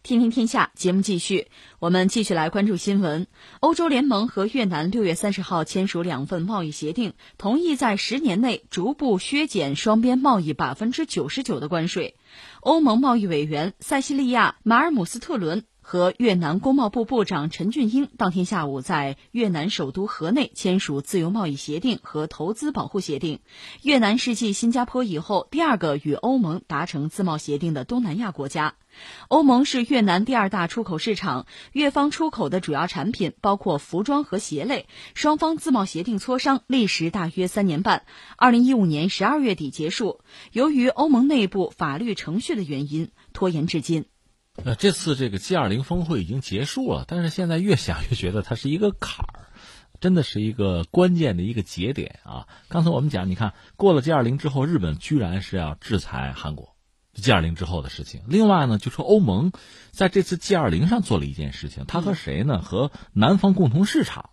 [0.04, 1.48] 天天天下节目继续，
[1.80, 3.26] 我们继续来关注新闻。
[3.62, 12.18] 欧洲联盟和越南六月三十号签署两份贸易协定，同意在十年内逐步削减双边贸易百分之九十九的关税。
[12.60, 15.64] 欧盟贸易委员塞西利亚·马尔姆斯特伦。
[15.86, 23.42] 和越南工贸部部长陈俊英当天下午在越南首都河内签署自由贸易协定和投资保护协定。
[23.82, 28.76] 越南是继新加坡以后第二个与欧盟达成自贸协定的东南亚国家。
[29.28, 34.88] 欧盟是越南第二大出口市场，越方出口的主要产品包括服装和鞋类。
[35.14, 38.06] 双方自贸协定磋商历时大约三年半，
[38.38, 40.22] 二零一五年十二月底结束。
[40.52, 44.06] 由于欧盟内部法律程序的原因，拖延至今。
[44.64, 49.50] 呃，这次这个 G 二零峰会已经结束了，但是现在越想越觉得它是一个坎儿，
[50.00, 52.48] 真的是一个关键的一个节点啊！
[52.68, 56.73] 刚才我们讲，你看过了 G 二零之后，日本居然是要制裁韩国
[57.14, 58.22] ，G 二零之后的事情。
[58.28, 59.52] 另外呢，就说欧盟
[59.92, 62.62] 在这次 G 二零上做了一件事情，他和谁呢？
[62.62, 64.30] 和南方共同市场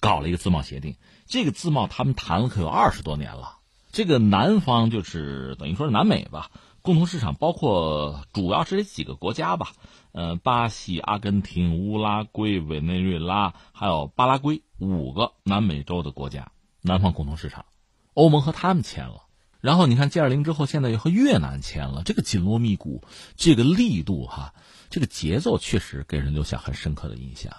[0.00, 0.96] 搞了一个自贸协定。
[1.26, 3.58] 这个自贸他们谈了可有二十多年了。
[3.92, 6.50] 这个南方就是等于说是南美吧。
[6.82, 9.72] 共同市场包括主要是这几个国家吧，
[10.12, 17.66] 呃，巴西、阿根廷、乌拉圭、委内瑞拉，还有巴拉圭五个南美洲的国家，南方共同市场，
[18.14, 19.24] 欧盟和他们签了，
[19.60, 23.02] 然后你看 G 二零之后，现在又和越南签了，这个紧锣密鼓，
[23.36, 24.54] 这个力度哈，
[24.88, 27.52] 这个节奏确实给人留下很深刻的印象。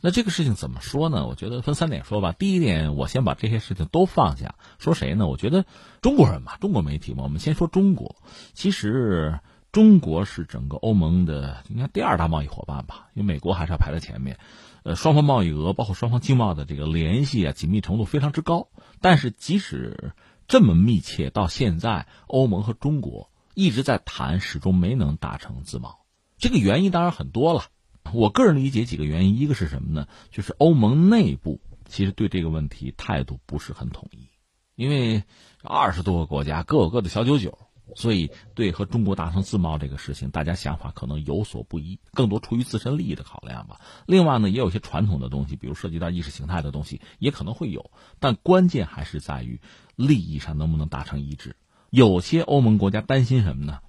[0.00, 1.26] 那这个事情怎么说呢？
[1.26, 2.32] 我觉得分三点说吧。
[2.32, 5.28] 第一点，我先把这些事情都放下，说谁呢？
[5.28, 5.64] 我觉得
[6.00, 8.16] 中国人嘛，中国媒体嘛，我们先说中国。
[8.52, 9.38] 其实
[9.70, 14.38] 中国是整个欧盟的应该第二大贸易伙伴吧，因为美国还是要排在前面。
[14.82, 18.66] 呃，双方贸易额包括双方经贸的这个联系啊，紧密程度非常之高。
[19.00, 20.12] 但是即使
[20.52, 26.04] 这么密切，到现在欧盟和中国一直在谈，始终没能达成自贸。
[26.36, 27.70] 这个原因当然很多了。
[28.12, 30.08] 我个人理解几个原因，一个是什么呢？
[30.30, 34.28] 就是欧盟内部其实对这个问题态度不是很统一，
[34.74, 35.24] 因为
[35.62, 37.56] 二十多个国家各有各的小九九，
[37.94, 43.80] 所以对和中国达成自贸这个事情，大家想法可能有所不一，更多出于自身利益的考量吧。
[44.06, 49.60] 另外呢，也有些传统的东西，比如涉及到意识形态的东西，也可能会有，但关键还是在于
[49.96, 51.56] 利益上能不能达成一致。
[51.90, 53.80] 有些欧盟国家担心什么呢？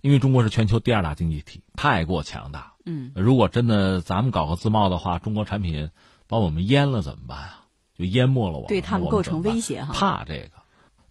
[0.00, 2.74] 因为中国是全球第二大经济体，太过强大。
[2.86, 5.90] 嗯，如果真的咱们搞个自贸的话，中国产品
[6.26, 7.66] 把我们淹了怎么办啊？
[7.98, 9.92] 就淹没了我们，对他们构成威胁哈。
[9.92, 10.59] 怕这个。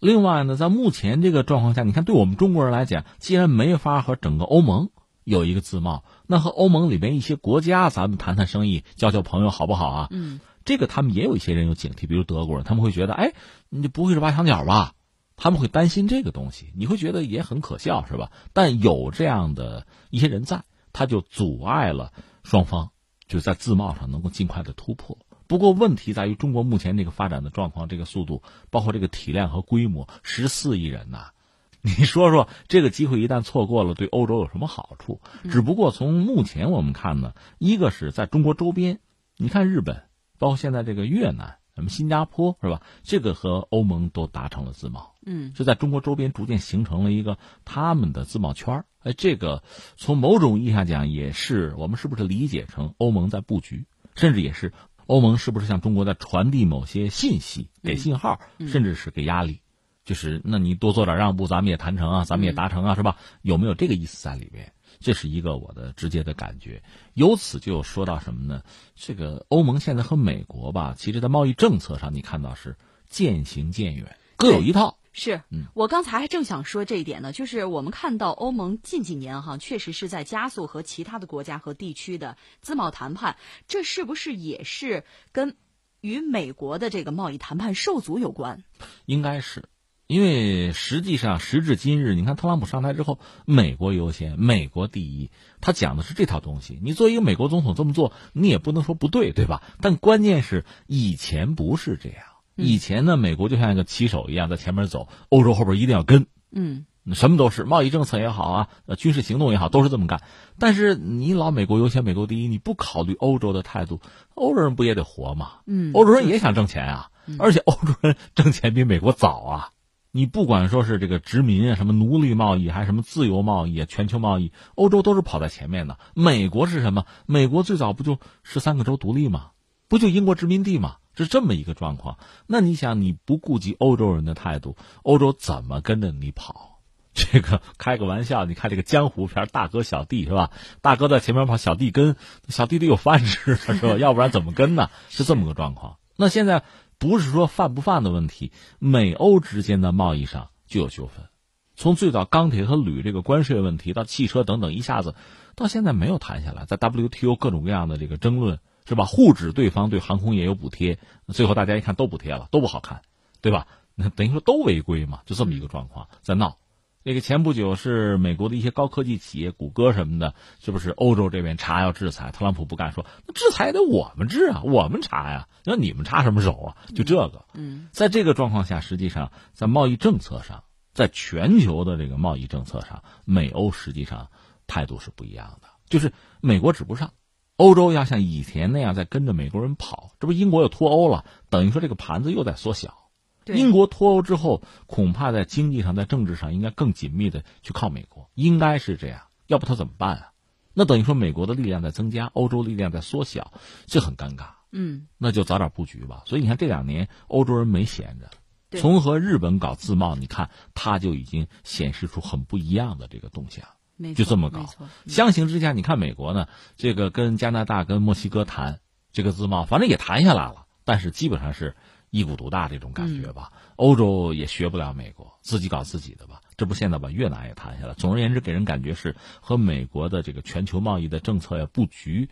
[0.00, 4.88] 另外呢，在目前这个状况下，你看，对我们中国人来讲，既然没法和整个欧盟
[5.24, 10.08] 有一个自贸，那和欧盟里边一些国家，咱们谈谈生意，交交朋友，好不好啊？
[10.10, 13.34] 嗯，这个他们也有一些人有警惕，比如德国人，他们会觉得，哎，
[13.68, 14.94] 你不会是挖墙脚吧？
[15.36, 18.30] 他们会担心这个东西，你会觉得也很可笑，是吧？
[18.54, 22.90] 但有这样的一些人在，他就阻碍了双方
[23.28, 25.18] 就在自贸上能够尽快的突破。
[25.50, 31.32] 不过问题在于，中国目前这个发展的状况、这个速度，包括这个体量和规模，十四亿人呐，
[31.82, 35.20] 你说说这个机会一旦错过了，对欧洲有什么好处？
[35.50, 39.00] 只不过从目前我们看呢，一个是在中国周边，
[39.36, 40.04] 你看日本，
[40.38, 41.56] 包括现在这个越南。
[41.74, 42.82] 什么新加坡是吧？
[43.02, 49.62] 这个和欧盟都达成了自贸，嗯，就在中国周边逐渐形成了一个他们的自贸圈哎，这个
[49.96, 54.74] 从某种意义上讲，也是我们是不是理解成欧盟在布局，甚至也是
[55.10, 59.60] 欧盟是不是向中国在传递某些信息、给信号，甚至是给压力？
[60.04, 63.16] 就是那你多做点让步，咱们也谈成啊，咱们也达成啊，是吧？
[63.42, 64.72] 有没有这个意思在里面？
[65.00, 68.62] 这是一个我的直接的感觉，由此就说到什么呢？
[68.94, 72.76] 这个欧盟现在和美国吧，其实，在贸易政策上，你看到是
[73.08, 74.99] 渐行渐远，各有一套。
[75.12, 75.42] 是，
[75.74, 85.56] 我刚才还正想说这一点呢，就是我们看到欧盟近几年哈，确实是在加速和其他的国家和地区的自贸谈判，这是不是也是跟
[86.00, 88.62] 与美国的这个贸易谈判受阻有关？
[89.04, 89.68] 应该是，
[90.06, 96.78] 因为实际上时至今日，你看特朗普上台之后，美国优先，美国第一，他讲的是这套东西。
[96.82, 99.60] 你作为一个美国总统这么做，你也不能说不对，对吧？
[99.80, 102.24] 但关键是以前不是这样。
[102.56, 106.84] 以前呢，美国就像一个骑手一样在前面走，欧洲后边一定要跟，嗯，
[107.14, 110.20] 什么都是贸易政策也好啊，呃，军事行动也好，都是这么干。
[110.58, 114.00] 但是你老美国优先，美国第一，你不考虑欧洲的态度，
[114.34, 115.52] 欧洲人不也得活吗？
[115.66, 119.70] 嗯，欧洲人也想挣钱啊，而且欧洲人挣钱比美国早啊。
[120.12, 125.98] 你不管说是这个殖民啊，什么奴隶贸易，还是什么自由贸易啊，全球贸易，欧洲都是跑在前面的。
[126.14, 127.04] 美国是什么？
[127.26, 129.50] 美国最早不就十三个州独立吗？
[129.86, 130.96] 不就英国殖民地吗？
[131.24, 136.80] 是这么一个状况，那你想，你不顾及欧洲人的态度，欧洲怎么跟着你跑？
[137.12, 140.50] 这个开个玩笑，你看这个江湖片，大哥小弟是吧？
[140.80, 142.14] 大哥在前面跑，小弟跟，
[142.48, 143.98] 小弟得有饭吃是吧？
[143.98, 144.90] 要不然怎么跟呢？
[145.08, 145.96] 是这么个状况。
[146.16, 146.62] 那现在
[146.98, 151.26] 不是说犯不犯的问题，美欧之间的贸易上就有纠纷，
[151.74, 155.16] 从最早钢铁和铝这个关税问题到汽车等等，一下子
[155.56, 158.60] 到现在没有谈下来，在 WTO 各种各样的这个争论。
[158.90, 159.04] 是吧？
[159.04, 160.98] 互指对方对航空业有补贴，
[161.28, 163.02] 最后大家一看都补贴了，都不好看，
[163.40, 163.68] 对吧？
[163.94, 166.58] 那等于说都违规嘛，就这么一个状况在闹。
[167.04, 176.76] 那个前不久是美国的一些高科技企业，谷歌什么的，是不是欧洲这边查要制裁，特朗普不干，说那制裁得我们治啊，我们查呀，那你们插什么手啊？
[176.96, 177.44] 就这个。
[177.54, 184.28] 嗯，在这个状况下，实际上在贸易政策上，在全球的这个贸易政策上，美欧实际上
[184.66, 187.12] 态度是不一样的，就是美国指不上。
[187.60, 193.10] 欧洲要像以前那样在跟着美国人跑，这不英国又脱欧了，等于说这个盘子又在缩小。
[193.44, 199.24] 英国脱欧之后，恐怕在经济上、在政治上应该更紧密的去靠美国，应该是这样。
[199.46, 200.32] 要不他怎么办啊？
[200.72, 203.52] 那等于说美国的力量在增加，欧洲力量在缩小，
[203.84, 204.52] 这很尴尬。
[204.72, 206.22] 嗯，那就早点布局吧。
[206.24, 213.66] 所以你看这两年欧洲人没闲着，从和日本搞自贸，你看他就已经显示出很不一样的这个动向。
[214.14, 214.66] 就这么搞，
[215.06, 218.80] 相形之下，你看美国呢，这个跟加拿大、跟墨西哥谈
[219.12, 221.76] 这个自贸，反正也谈下来了，但是基本上是
[222.10, 223.52] 一股独大这种感觉吧。
[223.76, 226.40] 欧洲也学不了美国，自己搞自己的吧。
[226.56, 227.94] 这不现在把越南也谈下来。
[227.94, 232.28] 总而言之，给人感觉是和美国的这个全球贸易的政策呀布局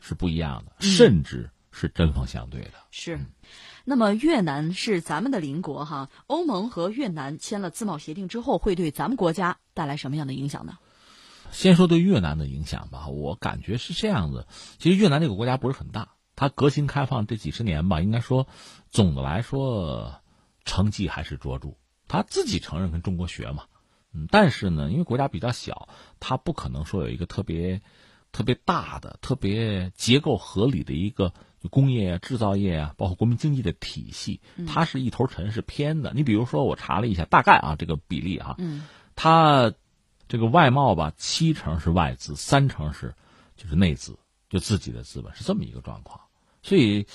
[0.00, 2.72] 是不一样的，甚至是针锋相对的。
[2.90, 3.20] 是，
[3.84, 10.78] 那么越南是咱们的邻国哈，欧盟和越南签了自贸协定之后，会对咱们国家带来什么样的影响呢？
[11.50, 14.46] 先说对越南的影响吧，我感觉是这样子。
[14.78, 18.46] 其实越南这个国家不是很大，它革新开放这几十年吧，应该说
[18.90, 20.20] 总的来说
[20.64, 21.70] 成绩还是卓著。
[22.06, 23.64] 他自己承认跟中国学嘛，
[24.14, 25.88] 嗯，但是呢，因为国家比较小，
[26.20, 27.80] 他不可能说有一个特别
[28.32, 31.32] 特别大的、特别结构合理的一个
[31.70, 36.12] 工业制造业啊，包括国民经济的体系，它是一头沉，是偏的。
[36.14, 39.72] 你比如说，我查了一下，大概啊这个比例啊，嗯，它。
[40.28, 43.14] 这个外贸吧，七成是外资，三成是
[43.56, 44.18] 就是内资，
[44.50, 46.20] 就自己的资本是这么一个状况。
[46.62, 47.06] 所以，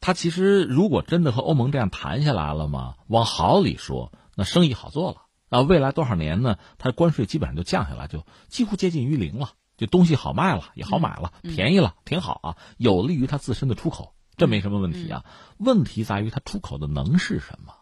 [0.00, 5.62] 他其实如果真的和欧盟这样谈下来了嘛，往好里说，那生意好做了啊。
[5.62, 6.58] 未来多少年呢？
[6.78, 15.24] 它关税基本上就降下来，就几乎接近于零了，就东西好卖了，也好买了，便宜了，挺好啊，有利于它自身的出口，这没什么问题啊。
[15.56, 17.74] 问题在于它出口的能是什么，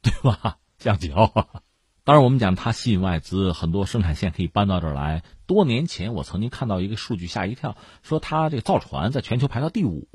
[0.00, 0.56] 对吧？
[0.78, 1.30] 橡胶。
[2.08, 5.22] 当然，我们讲它吸引外资，很多生产线可以搬到这儿来。
[5.44, 10.08] 多年前，我曾经看到一个数据，吓一跳，说它这个造船在全球排到第五，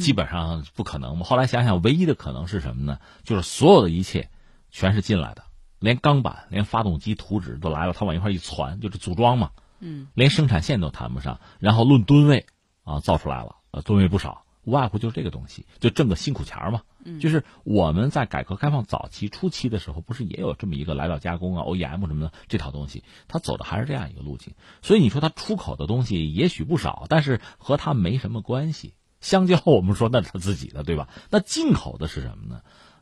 [0.00, 1.24] 基本上不可能嘛。
[1.24, 2.98] 后来想想，唯一的可能是什么呢？
[3.22, 4.30] 就是所有的一切
[4.72, 5.44] 全是进来的，
[5.78, 9.52] 连钢板、连发动机、图纸都来了，它往一块一攒，就是组装嘛。
[9.78, 12.46] 嗯，连生产线都谈不上，然后论吨位
[12.82, 14.42] 啊，造出来了，呃，吨位不少。
[14.68, 16.82] 无外乎就是这个东西，就挣个辛苦钱嘛。
[17.20, 24.52] 就是我们在改革开放早期初期的时候，不是也有这么一个来料加工啊、OEM 什么的这套东西，它走的还是这样一个路径。
[24.82, 28.92] 所以你说它出口的东西也许不少，但是和它没什么关系。
[29.20, 31.08] 香蕉我们说那是他自己的，对吧？
[31.30, 32.60] 那进口的是什么呢？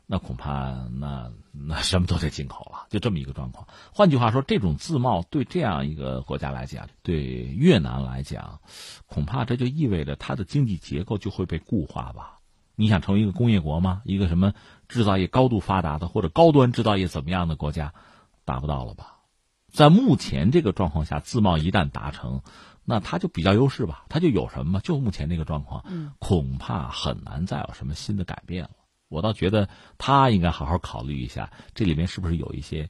[0.09, 3.67] 那恐怕那那什么都得进口了，就这么一个状况。
[3.91, 8.61] 换句话说，这种自贸对这样一个国家来讲，对越南来讲，
[9.05, 12.37] 恐怕这就意味着它的经济结构就会被固化吧？
[12.75, 14.01] 你想成为一个工业国吗？
[14.05, 14.53] 一个什么
[14.87, 17.93] 制造业高度发达的或者高端制造业怎么样的国家，
[18.45, 19.17] 达不到了吧？
[19.73, 22.41] 在目前这个状况下，自贸一旦达成，
[22.85, 24.05] 那它就比较优势吧？
[24.07, 24.79] 它就有什么？
[24.79, 25.83] 就目前这个状况，
[26.19, 28.69] 恐怕很难再有什么新的改变了。
[29.09, 32.89] 我倒觉得他应该好好考虑一下，这里面是不是有一些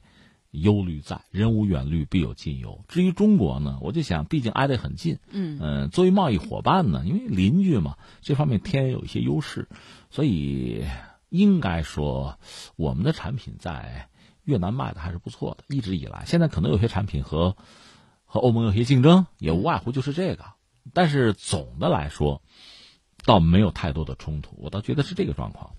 [0.50, 1.20] 忧虑在。
[1.30, 2.84] 人无远虑，必有近忧。
[2.88, 9.68] 至于中国呢，我就想，毕竟挨得很近，嗯嗯，作为贸易伙伴呢，因为邻居嘛，这方面天然有一些优势，
[10.10, 10.84] 所以
[11.28, 12.38] 应该说，
[12.76, 14.08] 我们的产品在
[14.42, 16.24] 越南卖的还是不错的，一直以来。
[16.26, 17.56] 现在可能有些产品和
[18.24, 20.44] 和欧盟有些竞争，也无外乎就是这个。
[20.94, 22.42] 但是总的来说，
[23.24, 25.72] 倒没有太多的冲突，我倒觉得是这个状况。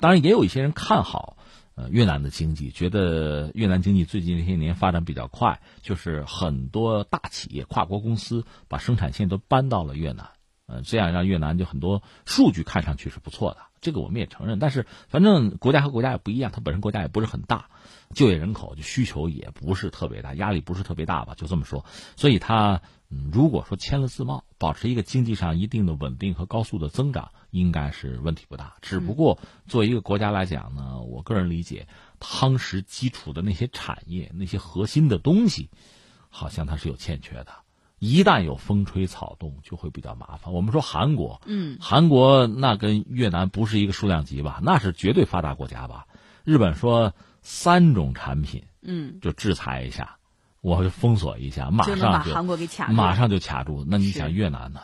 [0.00, 1.36] 当然，也有一些人看好
[1.74, 10.28] 呃越南的经济，觉得越南经济最近这些年发展比较快，就是很多大企业、跨国公司把生产线都搬到了越南，
[10.66, 14.58] 呃，这样让越南就很多数据看上去是不错的，这个我们也承认。
[14.58, 17.68] 但是反正国家和国家也不一样，它本身国家也不是很大，
[18.14, 21.84] 就业人口就需求也不是特别大，压力不是特别大吧，就这么说。
[22.16, 22.80] 所以它。
[23.08, 28.74] 嗯，如果说签了自贸，保持一个经济上一定的稳定和高速的增长，应该是问题不大。
[28.82, 29.38] 只不过
[29.68, 31.86] 作为一个国家来讲呢，我个人理解，
[32.18, 35.70] 夯实基础的那些产业、那些核心的东西，
[36.30, 37.46] 好像它是有欠缺的。
[38.00, 40.52] 一旦有风吹草动，就会比较麻烦。
[40.52, 44.58] 我们说韩国，嗯，韩国那跟越南不是一个数量级吧？
[44.64, 46.08] 那是绝对发达国家吧？
[46.42, 47.14] 日本说
[47.48, 50.16] 三种产品，嗯，就制裁一下。
[50.62, 53.86] 我就封锁一下，马上就把韩国给卡住，马上就卡住。
[53.88, 54.80] 那你想越南呢？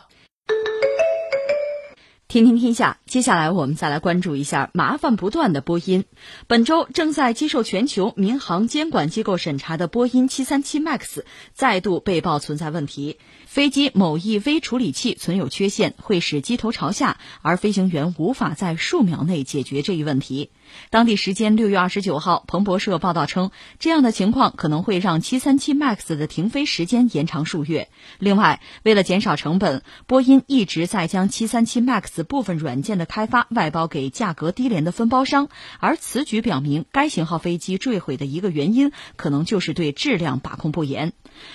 [2.29, 6.05] 听听天下，接下来我们再来关注一下麻烦不断的波音。
[6.47, 13.19] 本周正在接受全球民航监管机构审查的波音737 MAX 再度被曝存在问题。
[13.45, 20.49] 飞机某一微处理器存有缺陷，会使机头朝下，而飞行员无法在数秒内解决这一问题。
[20.89, 27.89] 当地时间六月二十九号，彭博社报道称，这样的情况可能会让737 MAX 的停飞时间延长数月。
[28.19, 35.49] 另外，为了减少成本，波音一直在将737 MAX 部分软件的开发外包给价格低廉的分包商，
[35.79, 41.13] 而此举表明，该型号飞机坠毁的一个原因可能就是对质量把控不严。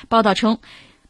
[0.08, 0.58] 报道称。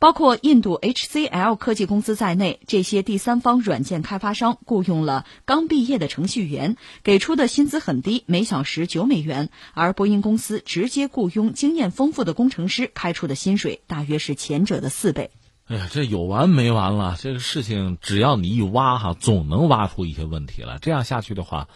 [0.01, 15.33] 包括印度 HCL 科技公司在内，这些第三方软件开发商雇佣了刚毕业的程序员，给出的薪资很低，每小时九美元；而波音公司直接雇佣经验丰富的工程师，开出的薪水大约是前者的四倍。
[15.67, 17.17] 哎呀，这有完没完了？
[17.19, 20.79] 这个事情只要你一挖哈，总能挖出一些问题来。
[20.81, 21.69] 这样下去的话，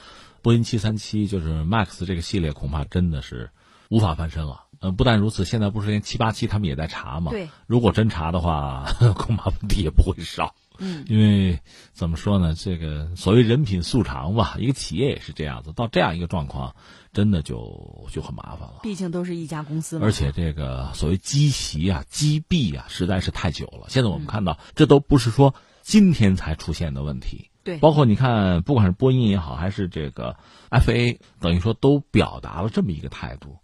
[0.43, 3.51] 波音七三七就是 MAX 这个系列，恐怕真的是
[3.89, 4.62] 无法翻身了。
[4.83, 7.31] 嗯，不但如此，现在不是连七八七他们也在查吗？
[7.31, 8.85] 对，如果真查的话，
[9.17, 10.55] 恐怕问题也不会少。
[10.79, 11.61] 嗯，因为
[11.93, 16.75] 怎么说呢，这个所谓人品素长吧，一个企业也是这样子，到这样一个状况，
[17.13, 18.81] 真的就就很麻烦了。
[18.83, 20.05] 毕竟都是一家公司嘛。
[20.05, 23.87] 而且这个所谓积习啊、积弊啊，实在是太久了。
[23.89, 27.51] 现在我们看到，这都不是说今天才出现的问题。
[27.63, 30.37] 对，包括你看，不管是波音也好，还是这个
[30.71, 33.59] FA，等于说都表达了这么一个态度。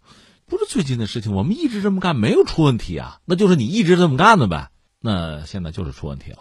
[0.49, 4.71] 不是最近的事情，我们一直这么干，没有出问题啊，那就是你一直这么干的呗。
[4.99, 6.39] 那现在就是出问题了。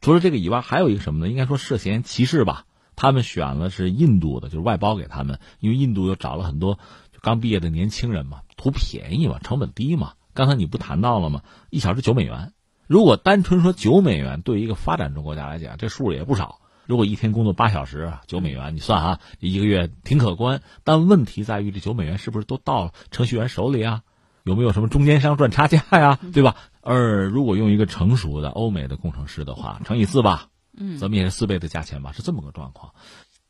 [0.00, 1.30] 除了这个以外，还有一个什么呢？
[1.30, 2.64] 应该说涉嫌歧视吧。
[2.96, 6.80] 他们选了是印度的，就是外包给他们，因为印度又找了很多
[7.22, 10.14] 刚毕业的年轻人嘛，图便宜嘛，成本低嘛。
[10.32, 11.42] 刚才你不谈到了吗？
[11.70, 12.52] 一小时九美元，
[12.88, 16.60] 如果单纯说九美元，对一个发展中国家来讲，这数也不少。
[16.86, 20.62] 如果一天工作八小时，九美元，你算啊，一个月挺可观。
[20.82, 24.02] 但问题在于，这九美元是不是都到程序员手里啊？
[24.42, 26.18] 有没有什么中间商赚差价呀？
[26.32, 26.56] 对吧？
[26.82, 32.92] 而如果用一个成熟的欧美的工程师的话，乘以四吧，嗯，咱们也是四倍的价钱吧，是这么个状况。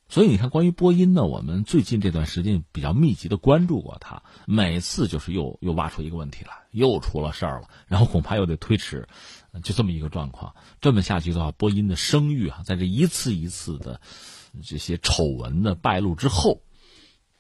[0.09, 9.09] 所以你看，关于波音呢，我们最近这段时间比较密集的关注过它，每次就是又又挖出一个问题来，又出了事儿了，然后恐怕又得推迟。
[9.63, 14.01] 就这么一个状况，这么下去的话，波音的声誉啊，在这一次一次的
[14.63, 16.63] 这些丑闻的败露之后，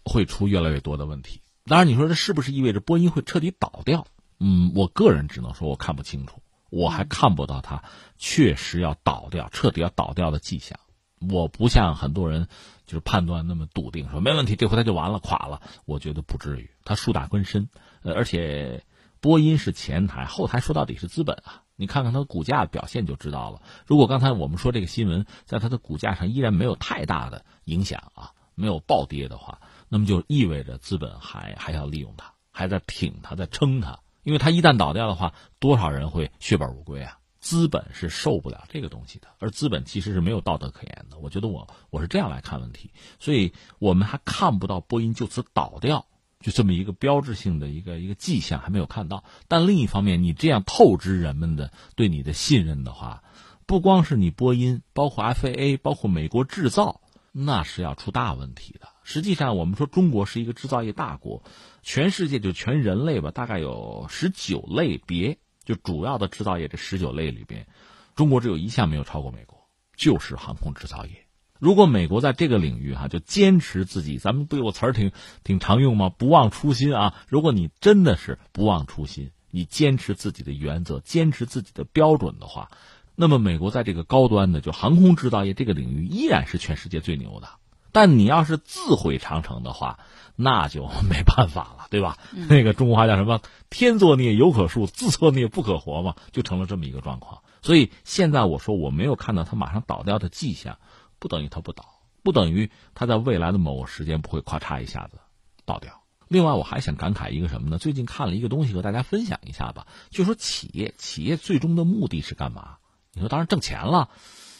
[0.04, 1.40] 会出越来越多的问题。
[1.64, 4.06] 当然，你说这是不是意味着波音会彻底倒掉？
[4.38, 7.82] 嗯，我个人只能说我看不清楚，我还看不到它
[8.18, 10.78] 确实要倒掉、彻底要倒掉的迹象。
[11.20, 12.48] 我不像很多人
[12.84, 15.62] 就是判断那么笃定，说没问题，这回它就完了、垮了。
[15.86, 17.70] 我觉得不至于，它树大根深，
[18.02, 18.84] 呃，而且
[19.20, 21.63] 波音是前台，后台说到底是资本啊。
[21.76, 23.62] 你看看它的股价表现就知道了。
[23.86, 33.98] 如果刚才我们说这个新闻在它的股价上依然没有太大的影响啊，没有暴跌的话，那么就意味着资本还还要利用它，还在挺它，在撑它。
[34.22, 37.18] 因为它一旦倒掉的话，多少人会血本无归啊？
[37.40, 41.18] 资本是受不了这个东西的，而资本其实是没有道德可言的。
[41.18, 46.06] 我觉得我我是这样来看问题，所以我们还看不到波音就此倒掉。
[46.44, 53.24] 就这么一个标志性的一个一个迹象还没有看到，但另一方面，你这样透支人们的对你的信任的话，
[53.64, 57.00] 不光是你波音，包括 FAA，包括美国制造，
[57.32, 58.88] 那是要出大问题的。
[59.04, 61.42] 实际上，我们说中国是一个制造业大国，
[61.82, 67.66] 全世界就全人类吧，大概有十九类别，就主要的制造业这十九类里边，
[68.14, 69.66] 中国只有一项没有超过美国，
[69.96, 71.23] 就是航空制造业。
[71.60, 75.12] 如果美国在这个领域哈就坚持自己，咱们不有个词儿挺
[75.44, 76.08] 挺常用吗？
[76.10, 77.14] 不忘初心啊！
[77.28, 82.70] 如果你真的是不忘初心，你坚持自己的原则，坚持自己的标准的话，
[83.14, 87.48] 那么美国在这个高端的就航空制造业这个领域依然是全世界最牛的。
[87.92, 90.00] 但你要是自毁长城的话，
[90.34, 92.18] 那就没办法了，对吧？
[92.48, 93.40] 那个中国话叫什么？
[93.70, 97.42] 天作孽犹可恕，自作孽不可活嘛，就成了这么一个状况。
[97.62, 100.76] 所以现在我说我没有看到它马上倒掉的迹象。
[101.24, 105.16] 不等于它不倒，不等于它在未来的某个时间不会咔嚓一下子
[105.64, 106.02] 倒掉。
[106.28, 107.78] 另外，我还想感慨一个什么呢？
[107.78, 109.86] 最近看了一个东西，和大家分享一下吧。
[110.10, 112.76] 就说企业，企业最终的目的是干嘛？
[113.14, 114.10] 你说当然挣钱了，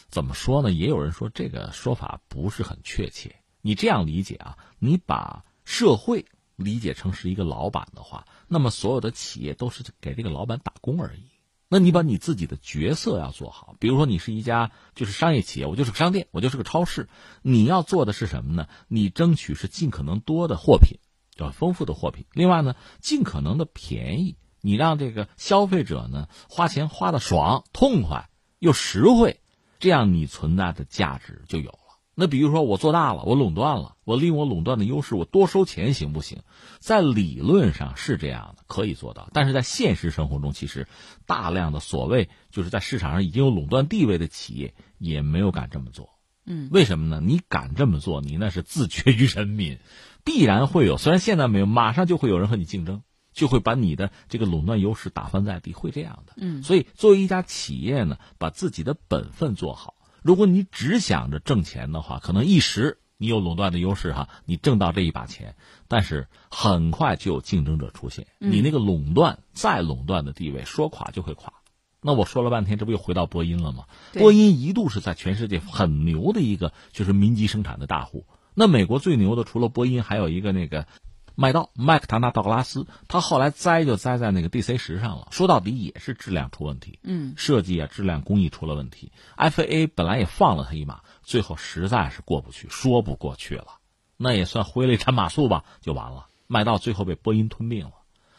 [0.07, 0.71] 怎么说呢？
[0.71, 3.35] 也有人说这个说法不是很确切。
[3.61, 4.57] 你这样理解啊？
[4.79, 11.29] 你把社会理解成是一个老板的话，那么所有的企业都是给这个老板打工而已。
[11.67, 17.09] 那你把你自己的角色要做好，比如说你是一家就是商业企业，我就是个商店，我就是个超市，
[17.41, 18.67] 你要做的是什么呢？
[18.87, 20.99] 你争取是尽可能多的货品，
[21.37, 22.25] 要丰富的货品。
[22.33, 29.41] 另外呢，尽可能的便宜，你让这个消费者呢花钱花的爽、痛快又实惠，
[29.79, 31.79] 这样你存在的价值就有。
[32.17, 36.39] 那比如说我做大了，我垄断了，我利用我垄断的优势，我多收钱行不行？
[36.79, 39.29] 在理论上是这样的，可以做到。
[39.33, 40.87] 但是在现实生活中，其实
[41.25, 46.11] 大量的所谓就是在市场上已经有垄断地位的企业也没有敢这么做。
[46.45, 47.21] 嗯，为什么呢？
[47.21, 49.79] 你敢这么做，你那是自绝于人民，
[50.23, 50.97] 必然会有。
[50.97, 53.01] 虽然现在没有，马上就会有人和你竞争，
[53.33, 56.33] 就会把你的这个垄断优势打翻在地，会这样的。
[56.37, 59.94] 嗯，所以作为一家企业呢，把自己的本分做好。
[60.25, 65.55] 如果你只想着挣钱的话，可能一时你有垄断的优势哈，你挣到这一把钱，
[65.87, 71.53] 但是很快就有竞争者出现，你那个垄断再垄断的地位说垮就会垮。
[72.01, 73.83] 那我说了半天，这不又回到波音了吗？
[74.13, 78.25] 波音一度是在全世界很牛的一个就是民机生产的大户。
[78.55, 80.87] 那美国最牛的除了波音，还有一个那个。
[81.35, 85.27] 麦道麦克唐纳道格拉斯，他后来栽就栽在那个 DC 十上了。
[85.31, 89.11] 说到底也是质量出问题，嗯，设计啊，质量工艺出了问题。
[89.37, 93.79] FAA 本来也放了他一马，最后实在是过不去，说不过去了，
[94.17, 96.27] 那也算挥了一产马谡吧，就完了。
[96.47, 97.91] 麦道最后被波音吞并了。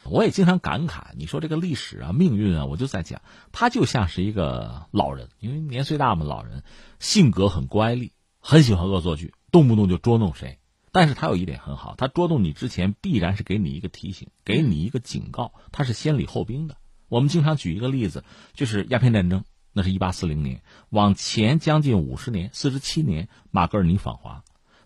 [0.04, 3.20] 我也经常感慨，你说这个历史啊，命运啊，我就在讲，
[3.50, 6.62] 他就像是一个老人，因为年岁大嘛，老人
[7.00, 10.60] 性格很乖戾，很喜欢恶作剧，动不动就捉弄谁。
[10.96, 16.78] 但是他有一点很好，他捉弄你之前必然是给你一个提醒，给你一个警告，他是先礼后兵的。
[17.10, 18.24] 我们经常举一个例子，
[18.54, 19.44] 就是鸦片战争，
[19.74, 24.42] 那是一八四零年，往前将近五十年，四十七年，马格尔尼访华，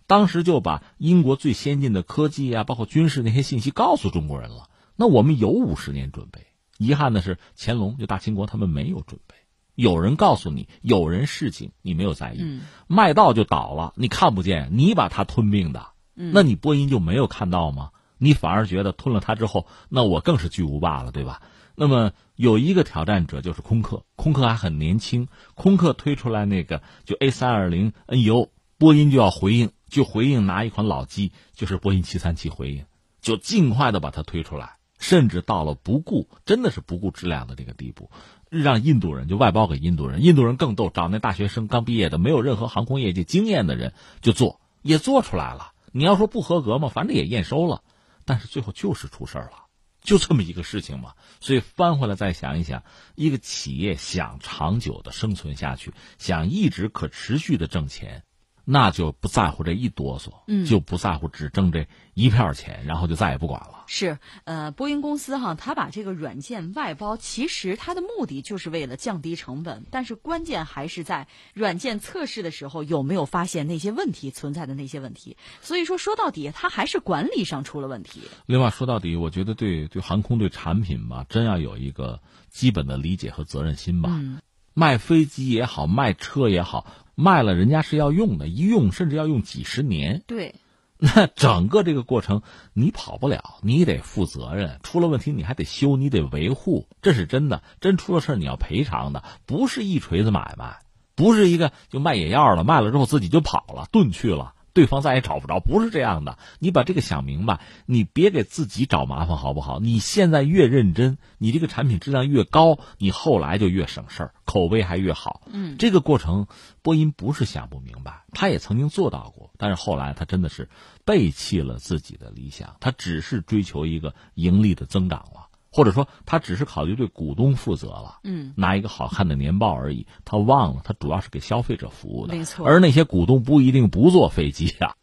[0.08, 4.68] 当时就把英国最先进的科技啊，包括军事那些信息告诉中国人了。
[4.96, 6.44] 那我们有五十年准备，
[6.76, 9.36] 遗憾的是乾隆就大清国他们没有准备。
[9.76, 12.40] 有人告诉你，有人事情你没有在意，
[12.88, 15.89] 麦道就倒了，你看不见，你把他吞并的。
[16.32, 17.90] 那你波音就没有看到吗？
[18.18, 21.40] 你反而觉得吞了它之后，那我更是巨无霸了，对吧？
[21.74, 32.84] 那么有一个挑战者就是空客，空客还很年轻，空客推出来那个就 A 三二零 NEO，波音就要回应，就回应拿一款老机，就是波音七三七回应，
[33.22, 38.10] 就尽快的把它推出来，甚至到了不顾，真的是不顾质量的这个地步，
[38.50, 45.72] 让印度人就外包给印度人，印度人更逗，找那大学生刚毕业的，没有任何航空业界经验的人就做，也做出来了。
[45.92, 47.82] 你要说不合格嘛，反正也验收了，
[48.24, 49.66] 但是最后就是出事儿了，
[50.00, 51.14] 就这么一个事情嘛。
[51.40, 52.82] 所以翻回来再想一想，
[53.16, 58.24] 一个企业想长久的生存下去，想一直可持续的挣钱。
[58.72, 63.82] 那就不在乎这一哆嗦，嗯，就不在乎只挣这一片钱，然后就再也不管了。
[63.88, 75.36] 是，呃，波音公司哈，他把这个软件外包，其实它的目的就是为了降低成本，但是关键还是在软件测试的时候有没有发现那些问题存在的那些问题。
[75.60, 78.20] 所以说，说到底，它还是管理上出了问题。
[78.46, 84.10] 另外，说到底，我觉得对对航空对产品吧，真要有一个基本的理解和责任心吧。
[84.12, 84.38] 嗯，
[84.74, 86.86] 卖飞机也好，卖车也好。
[87.14, 90.22] 卖了，人家是要用的，一用甚至要用几十年。
[90.26, 90.54] 对，
[90.98, 92.42] 那整个这个过程
[92.72, 94.78] 你跑不了，你得负责任。
[94.82, 97.62] 出了问题你还得修，你得维护，这是真的。
[97.80, 100.80] 真出了事你要赔偿的，不是一锤子买卖，
[101.14, 106.38] 不是一个就卖野药了，卖了之后自己就跑了，遁去了，对方再也找不着，不是这样的。
[106.58, 109.80] 你把这个想明白，你别给自己找麻烦，好不好？
[109.80, 115.42] 你现在越认真，你这个产品质量越高，你后来就越省事儿，口碑还越好。
[115.52, 116.46] 嗯，这个过程，
[116.82, 120.68] 波音不是想不明白，他也曾经做到过，但是后来他真的是
[121.04, 125.48] 背弃了自己的理想，他只是追求一个盈利的增长了。
[125.72, 130.06] 或者说，他只是考虑对股东负责了，嗯，拿一个好看的年报而已。
[130.24, 132.66] 他忘了，他主要是给消费者服务的，没错。
[132.66, 134.94] 而那些股东不一定不坐飞机啊。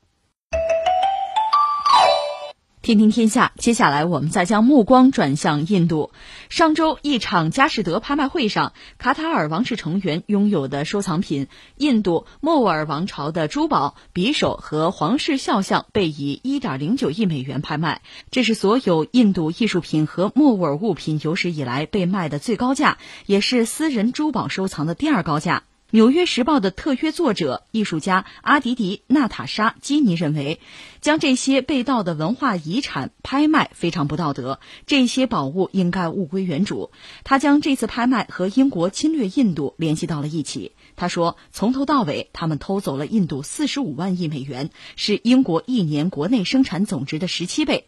[2.88, 6.14] 听听天下，接下来我们再将目光转向印度。
[6.48, 18.02] 上周一场佳士得拍卖会上，卡塔尔王室成员拥有的收藏品——印度莫卧儿王朝的珠宝、匕首和皇室肖像，被以1.09亿美元拍卖。
[18.32, 25.64] 这是所有印度艺术品和莫卧儿物品有史以来被卖的最高价，也是私人珠宝收藏的第二高价。
[25.90, 30.60] 《纽约时报》的特约作者、艺术家阿迪迪·娜塔莎·基尼认为，
[31.00, 36.92] 将这些被盗的文化遗产拍卖非常不道德，这些宝物应该物归原主。
[37.24, 40.74] 他将这次拍卖和英国侵略印度联系到了一起。
[40.98, 47.88] 他说，从头到尾，他们偷走了印度四十五万亿美元，是英国一年国内生产总值的十七倍。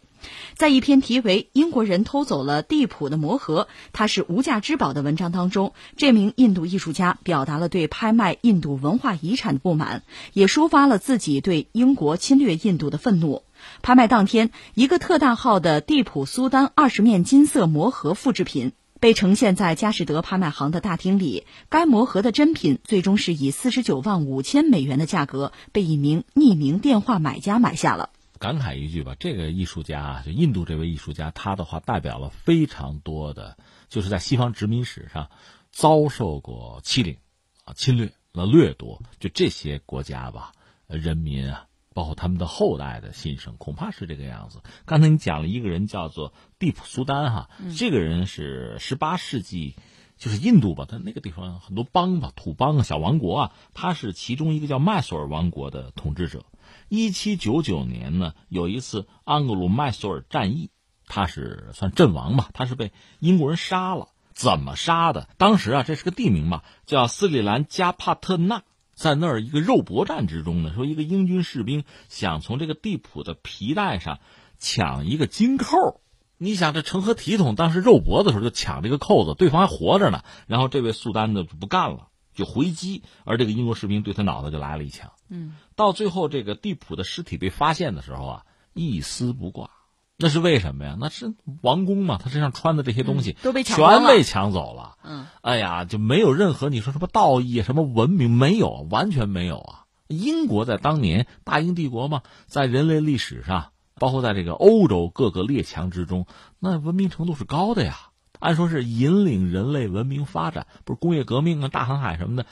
[0.56, 10.02] 在一篇题为《英国人偷走了地普的魔盒，它是无价之宝》的文章当中，这名印度艺术家表达了对拍卖印度文化遗产的不满，
[10.32, 13.42] 也抒发了自己对英国侵略印度的愤怒。
[13.82, 21.44] 拍卖当天，一个特大号的地普苏丹二十面金色魔盒复制品被呈现在佳士得拍卖行的大厅里。
[21.68, 28.10] 该魔盒的真品最终是以四十九万五千美元的价格被一名匿名电话买家买下了。
[28.40, 33.58] 感慨一句吧，这个艺术家啊，就印度这位艺术家，他的话代表了非常多的，
[33.90, 35.30] 就是在西方殖民史上
[35.70, 37.18] 遭受过欺凌、
[37.66, 40.52] 啊侵略、那掠夺，就这些国家吧，
[40.86, 44.62] 人民啊，包括他们的后代的心声，恐怕是这个样子。
[44.86, 49.76] 刚才你讲了一个人叫做蒂普苏丹哈，这个人是十八世纪，
[50.16, 56.46] 就是印度吧，他那个地方很多邦吧，土邦啊、小王国啊，他是其中一个叫麦索尔王国的统治者。
[56.88, 60.70] 一七九九年呢，有一次安格鲁麦索尔战役，
[61.06, 64.08] 他是算阵亡吧，他是被英国人杀了。
[64.32, 65.28] 怎么杀的？
[65.36, 68.62] 当时啊，这是个地名嘛，叫斯里兰加帕特纳，
[68.94, 74.18] 在那儿一个肉搏战之中呢，说一个英军士兵想从这个地普的皮带上
[74.58, 76.00] 抢一个金扣。
[76.38, 77.54] 你想这成何体统？
[77.54, 80.22] 当时肉搏的时候就抢这个扣子，对方还活着呢。
[80.46, 82.08] 然后这位苏丹呢就不干了，
[82.40, 85.12] 就回击，而这个英国士兵对他脑袋就来了一枪。
[85.28, 89.70] 嗯，到最后这个地普的尸体被发现的时候啊，一丝不挂。
[90.16, 90.96] 那是为什么呀？
[91.00, 91.32] 那是
[91.62, 94.98] 王宫嘛，他身上穿的这些东西、嗯、都被全被抢走了。
[95.02, 99.86] 嗯，哎呀，就没有任何你说什么道义、什么文明没有，完全没有啊！
[100.08, 106.26] 英国在当年大英帝国嘛，在人类历史上，包括在这个欧洲各个列强之中，
[106.58, 108.09] 那文明程度是高的呀。
[108.40, 112.46] 按说是引领人类文明发展，不是工业革命啊、大航海什么的，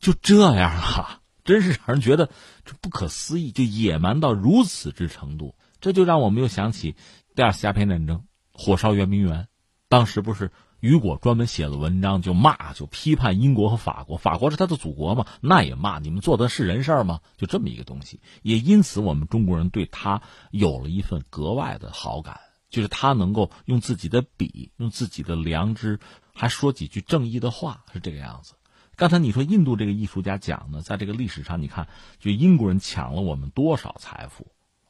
[0.00, 2.30] 就这样啊，真是让人觉得
[2.64, 5.54] 这不可思议，就野蛮到如此之程度。
[5.78, 6.96] 这就让我们又想起
[7.34, 9.46] 第二次鸦片战争，火烧圆明园，
[9.88, 10.50] 当时不是
[10.80, 17.20] 雨果专门写了文章就骂，就批判英国和法国，法国是他的祖国嘛，那也骂你们做的是人事吗？
[17.36, 26.00] 就这么一个东西，也因此我们中国人对他有了一份格外的好感，就是他能够用自己的笔，用自己的良知，
[26.34, 28.54] 还说几句正义的话，是这个样子。
[28.96, 31.88] 刚才你说印度这个艺术家讲呢，在这个历史上，你看，
[32.18, 34.46] 就英国人抢了我们多少财富。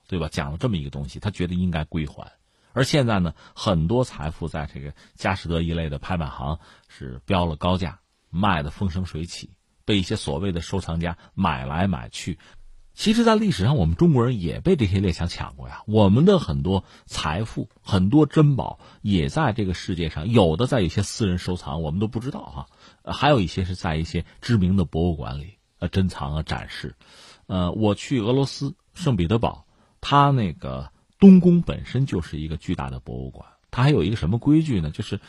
[0.09, 0.29] 对吧？
[0.31, 2.31] 讲了这么一个东西，他觉得应该归还，
[2.73, 7.99] 而现在呢，很多财富在这个佳士得一类的拍卖行是标了高价，
[8.31, 9.51] 卖的风生水起，
[9.85, 12.39] 被一些所谓的收藏家买来买去。
[12.97, 15.83] 其实，在历史上，我们中国人也被这些列强抢过呀。
[15.87, 22.67] 我们的很多财富、很多珍宝也在这个世界上，有的在一些私人收藏，我们都不知道哈。
[23.05, 26.97] 还有一些是在一些知名的博物馆里呃珍藏啊展示。
[27.47, 29.67] 呃，我去俄罗斯圣彼得堡。
[30.01, 34.91] 它那个东宫本身就是一个巨大的博物馆，它还有一个什么规矩呢？
[34.91, 35.21] 就是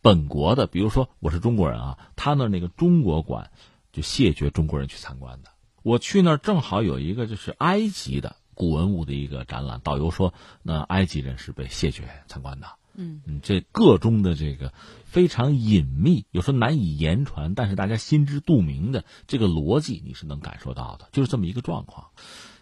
[0.00, 3.50] 本国的，比如说我是中国人啊，他那那个中国馆
[3.92, 5.50] 就谢绝中国人去参观的。
[5.86, 10.34] 我去那儿正好有一个就是埃及的古文物的一个展览，导游说
[10.64, 12.66] 那埃及人是被谢绝参观的。
[12.96, 14.72] 嗯嗯，这个中的这个
[15.04, 22.08] 非常隐秘，有时候难以言传，但是大家心知肚明的这个逻辑你是能感受到的，就是这么一个状况。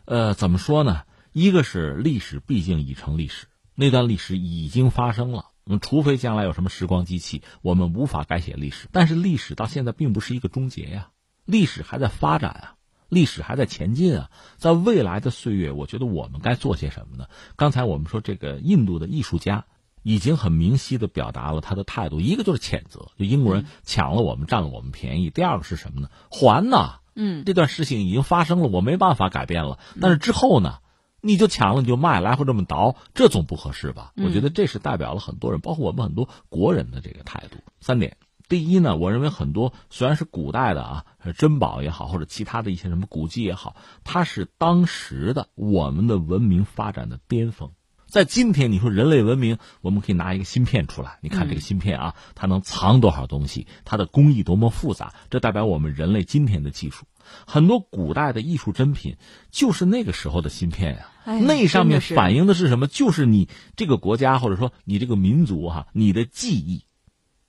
[0.04, 1.04] 呃，怎么说呢？
[1.32, 5.46] 一个是历史毕竟已成历史，那段历史已经发生了。
[5.64, 8.86] 嗯，除非将来有什么时光机器，我们无法改写历史。
[8.92, 11.08] 但是历史到现在并不是一个终结呀，
[11.46, 12.74] 历史还在发展啊。
[13.08, 17.26] 历史还在前进啊，在未来的岁月，我觉得我们该做些什么呢？
[17.56, 19.66] 刚才我们说这个印度的艺术家
[20.02, 26.08] 已经很明晰的表达了他的态度，一个就是谴责，就英国人抢了我们，占了我们便宜；第二个是什么呢？
[26.30, 26.94] 还呢？
[27.14, 29.78] 嗯，这段事情已经发生了，我没办法改变了。
[30.00, 30.78] 但是之后呢，
[31.20, 34.12] 你就抢了你就卖，来回这么倒，这总不合适吧？
[34.16, 37.58] 我觉得这是代表了很多人，包括我们很多国人的这个态度。
[37.80, 38.16] 三点。
[38.48, 41.04] 第一呢，我认为很多虽然是古代的啊，
[41.36, 47.70] 珍宝也好，或者其他的一些什么古迹也好，它是当时的我们的文明发展的巅峰。
[48.06, 57.06] 在今天，你说人类文明，我们可以拿一个芯片出来，你看这个芯片啊，它能藏多少东西，它的工艺多么复杂，这代表我们人类今天的技术。
[57.46, 59.16] 很多古代的艺术珍品
[59.50, 62.86] 就是那个时候的芯片呀，那上面反映的是什么？
[62.86, 66.84] 就是你这个国家或者说你这个民族哈，你的记忆。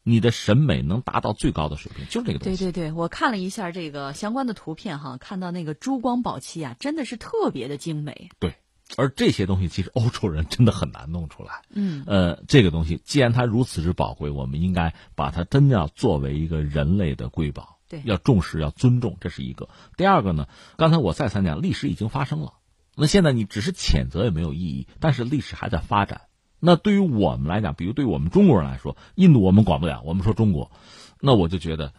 [0.08, 2.64] 你的审美能达到最高的水平，就这个东西。
[2.66, 8.30] 对对对，我看了一下这个相关的图片哈，看到那个珠光宝气啊，真的是特别的精美。
[8.38, 8.54] 对，
[8.98, 11.64] 而这些东西其实欧洲人真的很难弄出来。
[11.72, 19.70] 嗯，呃，这个东西既然它如此之宝贵，我们应该把它真的要作为一个人类的瑰宝，对，要重视，要尊重，这是一个。
[19.98, 20.48] 第二个呢，
[20.78, 22.54] 刚才我再三讲，历史已经发生了，
[22.96, 26.22] 那现在你只是谴责也没有意义，但是历史还在发展。
[26.60, 30.02] 那对于我们来讲，比如对我们中国人来说，印度我们管不了。
[30.04, 30.72] 我们说中国，
[31.20, 31.94] 那我就觉得，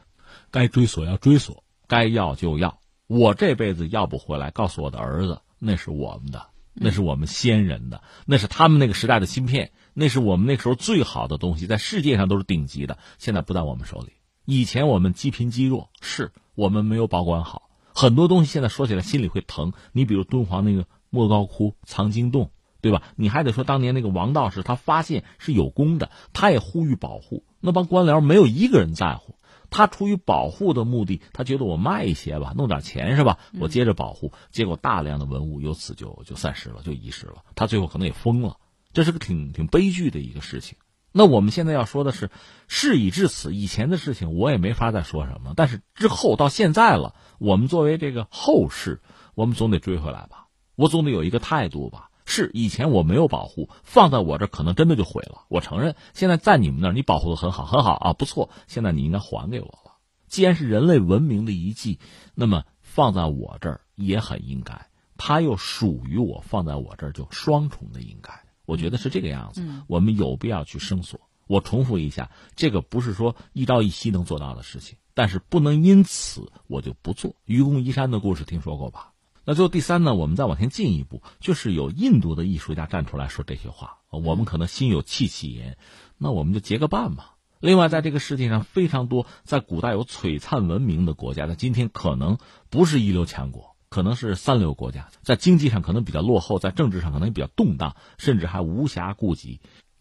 [0.51, 2.81] 该追索要追索，该要就要。
[3.07, 12.99] 我这辈子要不回来，告诉我的儿子，那是我们的，那是我们先人的，那是他们那个时代的芯片，那是我们那时候最好的东西，在世界上都是顶级的。
[13.19, 14.15] 现在不在我们手里。
[14.45, 18.51] 以前我们积贫积弱，是我们没有保管好很多东西。
[18.51, 19.73] 现在说起来心里会疼。
[19.93, 22.51] 你比如敦煌那个莫高窟藏经洞。
[22.87, 23.03] 对吧？
[23.17, 27.45] 你还得说当年那个王道士，他发现是有功的，他也呼吁保护。
[27.59, 29.35] 那帮官僚没有一个人在乎，
[29.71, 33.39] 他出于保护的目的，他觉得我卖一些吧，弄点钱是吧？
[33.59, 37.43] 我接着保护，结果大量的文物由此就就散失了，就遗失了。
[37.57, 38.59] 他最后可能也疯了，
[38.93, 40.79] 这是个挺挺悲剧的一个事情。
[41.11, 42.31] 那我们现在要说的是，
[42.69, 45.55] 事已至此，以前的事情我也没法再说什么。
[45.57, 49.01] 但是之后到现在了，我们作为这个后世，
[49.35, 52.11] 我们总得追回来吧，我总得有一个态度吧。
[52.27, 55.45] 是以前我没有保护，放在我这可能真的就毁了。
[55.49, 58.51] 我承认，现在在你们那儿你保护的很好，很好啊，不错。
[58.67, 59.93] 现在你应该还给我了。
[60.27, 62.01] 既然是人类文明的遗迹，
[62.35, 64.89] 那么放在我这儿也很应该。
[65.17, 68.33] 它又属于我，放在我这儿就双重的应该。
[68.67, 69.65] 我觉得是这个样子。
[69.87, 71.21] 我们有必要去生索。
[71.47, 77.37] 我重复一下，这个不是说一朝一夕能做到的事情，但是不能因此我就不做。
[77.45, 79.13] 愚公移山的故事听说过吧？
[79.49, 80.17] 那最后第三呢？
[80.17, 85.79] 我们再往前进一步，就是有印度的艺术家站出来说这些话，我们可能心有戚戚焉，
[86.19, 87.37] 那我们就结个伴吧。
[87.61, 92.39] 另外，在这个世界上非常多在古代有璀璨文明的国家，在今天可能
[92.71, 99.61] 不是一流强国，可能是三流国家，在经济上可能比较落后，在政治上可能也比较动荡，甚至还无暇顾及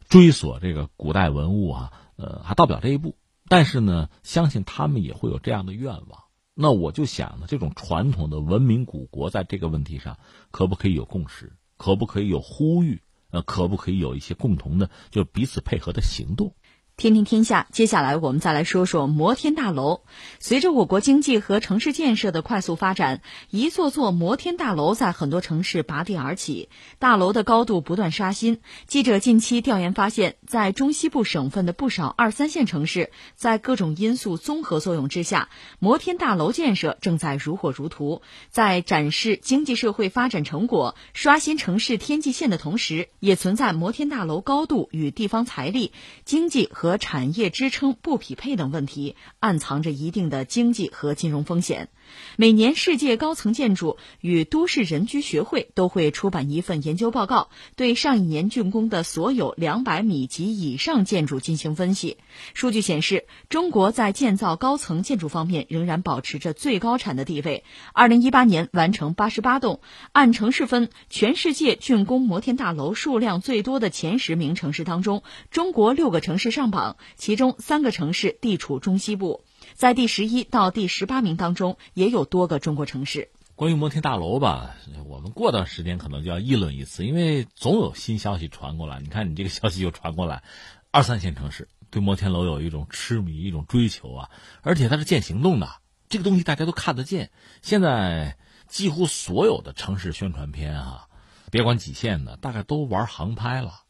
[0.10, 3.16] 追索这个古代文物啊，呃，还到不了这一步。
[3.48, 6.25] 但是呢，相信他们也会有这样的愿望。
[6.58, 10.18] 那我就想呢，这种传统的文明古国在这个问题上，
[10.52, 11.52] 可不可以有共识？
[11.76, 13.02] 可不可以有呼吁？
[13.32, 16.56] 呃，可不可以有一些共同的，就彼此配合的行动？
[16.98, 20.00] 天天天下，接下来我们再来说说摩天大楼。
[20.40, 28.62] 随着我国经济和城市建设的快速发展，一座座摩天大楼在很多城市拔地而起，大楼的高度不断刷新。
[28.88, 38.22] 记者近期调研发现，在中西部省份的不少二三线城市，在各种因素综合作用之下，摩天大楼建设正在如火如荼。
[38.50, 45.92] 在展示经济社会发展成果、刷新城市天际线的同时，也存在摩天大楼高度与地方财力、
[46.24, 51.90] 经济和和产业支撑不匹配等问题，暗藏着一定的经济和金融风险。
[52.38, 62.18] 每年，世界高层建筑与都市人居学会都会出版一份研究报告，对上一年竣工的所有两百米及以上建筑进行分析。
[62.54, 67.64] 数据显示，中国在建造高层建筑方面仍然保持着最高产的地位。
[67.94, 69.80] 二零一八年完成八十八栋。
[70.12, 79.44] 按城市分，全世界竣工摩天大楼数量最多的前十名城市当中，中国六个城市上榜，其中三个城市地处中西部。
[79.76, 83.30] 在第十一到第十八名当中，也有多个中国城市。
[83.56, 84.74] 关于摩天大楼吧，
[85.06, 89.02] 我们过段时间可能就要议论一次，因为总有新消息传过来。
[89.02, 90.44] 你看，你这个消息又传过来，
[90.92, 94.30] 二三线城市对摩天楼有一种痴迷、一种追求啊，
[94.62, 95.68] 而且它是见行动的，
[96.08, 97.32] 这个东西大家都看得见。
[97.62, 98.38] 现在
[98.70, 101.08] 几乎所有的城市宣传片啊，
[101.52, 103.82] 别管几线的，大概都玩航拍了，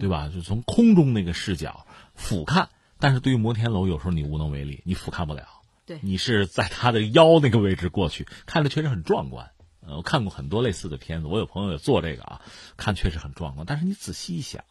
[0.00, 0.30] 对吧？
[0.34, 2.68] 就从空中那个视角俯瞰。
[2.98, 5.46] 但是对于摩天楼，有时候你无能为力，你俯瞰不了。
[5.86, 9.50] 对，你是在他的腰那个位置过去，看着确实很壮观。
[9.80, 12.40] 呃，我看过很多类似的片子，我有朋友也做这个啊，
[12.76, 13.66] 看确实很壮观。
[13.66, 14.64] 但是你仔细一想，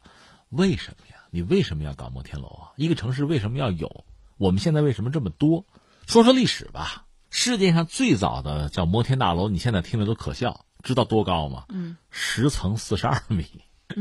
[0.49, 1.17] 为什么呀？
[1.29, 2.71] 你为什么要搞摩天楼啊？
[2.77, 4.05] 一个城市为什么要有？
[4.37, 5.65] 我们现在为什么这么多？
[6.07, 7.05] 说说历史吧。
[7.29, 11.65] 世界上最早的叫摩天大楼，你现在听着都可笑，知道多高吗？
[11.69, 13.45] 嗯，十层四十二米，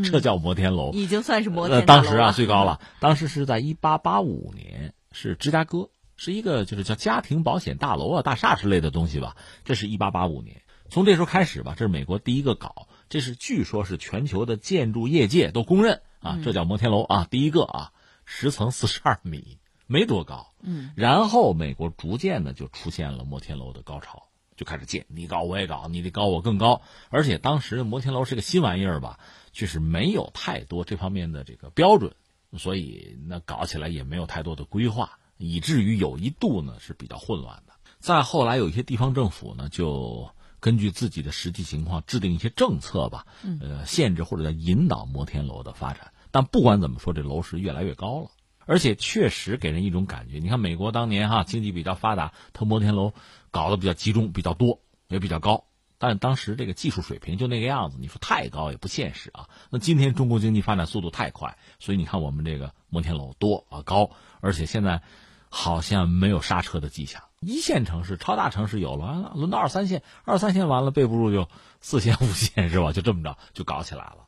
[0.05, 2.81] 这叫摩天楼，已经算是摩天呃，当时啊最高了。
[3.01, 9.37] 当时是在一八八五年，是芝加哥，是一个就是叫家庭保险大楼啊、大厦之类的东西吧。
[9.65, 17.93] 这是一八八五年，从这时候开始吧，这是美国第一个搞，这是据说是全球的建筑业界都公认啊，这叫摩天楼啊，第一个啊，
[18.25, 19.59] 十层四十二米。
[19.89, 26.81] 没多高，嗯，然后美国逐渐的就出现了摩天楼的高潮，就开始建，你搞我也搞，你得高我更高，
[27.11, 29.19] 而且当时摩天楼是个新玩意儿吧，
[29.53, 32.15] 就是没有太多这方面的这个标准，
[32.57, 37.75] 所以那搞起来也没有太多的规划，以至于有一度呢是比较混乱的。
[38.01, 43.27] 再后来有一些地方政府呢，就根据自己的实际情况制定一些政策吧，
[43.61, 46.13] 呃，限制或者叫引导摩天楼的发展。
[46.31, 48.31] 但不管怎么说，这楼是越来越高了。
[48.65, 53.13] 而且确实给人一种感觉，你看美国当年哈经济比较发达，它摩天楼
[53.51, 55.65] 搞得比较集中、比较多，也比较高。
[56.05, 59.49] 但当时这个技术水平就那个样子，你说太高也不现实啊。
[59.71, 65.01] 那今天中国经济发展速度太快，所以你看我们这个摩天楼多啊高，而且现在
[65.49, 67.23] 好像没有刹车的迹象。
[67.39, 71.49] 一线城市、超大城市有了，轮到二三线，二三线完了备不住就
[71.81, 72.91] 四线、五线 是吧？
[72.91, 74.27] 就这么着就搞起来了。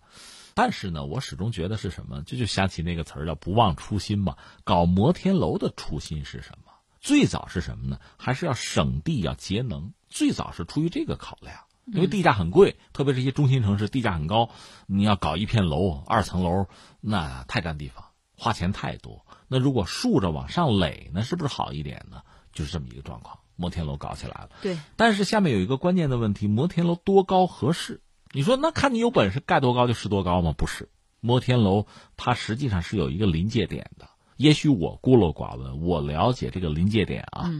[0.54, 2.22] 但是呢，我始终觉得是什么？
[2.24, 4.36] 这就想起那个词儿叫“不忘初心”嘛。
[4.62, 6.70] 搞摩天楼的初心是什么？
[7.00, 7.98] 最早是什么呢？
[8.16, 9.92] 还是要省地、要节能？
[10.14, 11.56] 最早是出于这个考量，
[11.86, 14.48] 因为地价很贵，特别是一些中心城市，地价很高。
[14.86, 16.68] 你要搞一片楼，二层楼，
[17.00, 18.04] 那太占地方，
[18.36, 19.26] 花钱太多。
[19.48, 22.22] 那如果竖着往上垒呢，是不是好一点呢？
[22.52, 23.40] 就是这么一个状况。
[23.56, 24.78] 摩天楼搞起来了，对。
[24.94, 28.00] 但是下面有一个关键的问题：摩天楼多高合适？
[28.30, 30.54] 你说那看你有本事盖多高就是多高吗？
[30.56, 34.08] 不是，摩天楼它实际上是有一个临界点的。
[34.36, 37.50] 也许我孤陋寡闻，我了解这个临界点啊，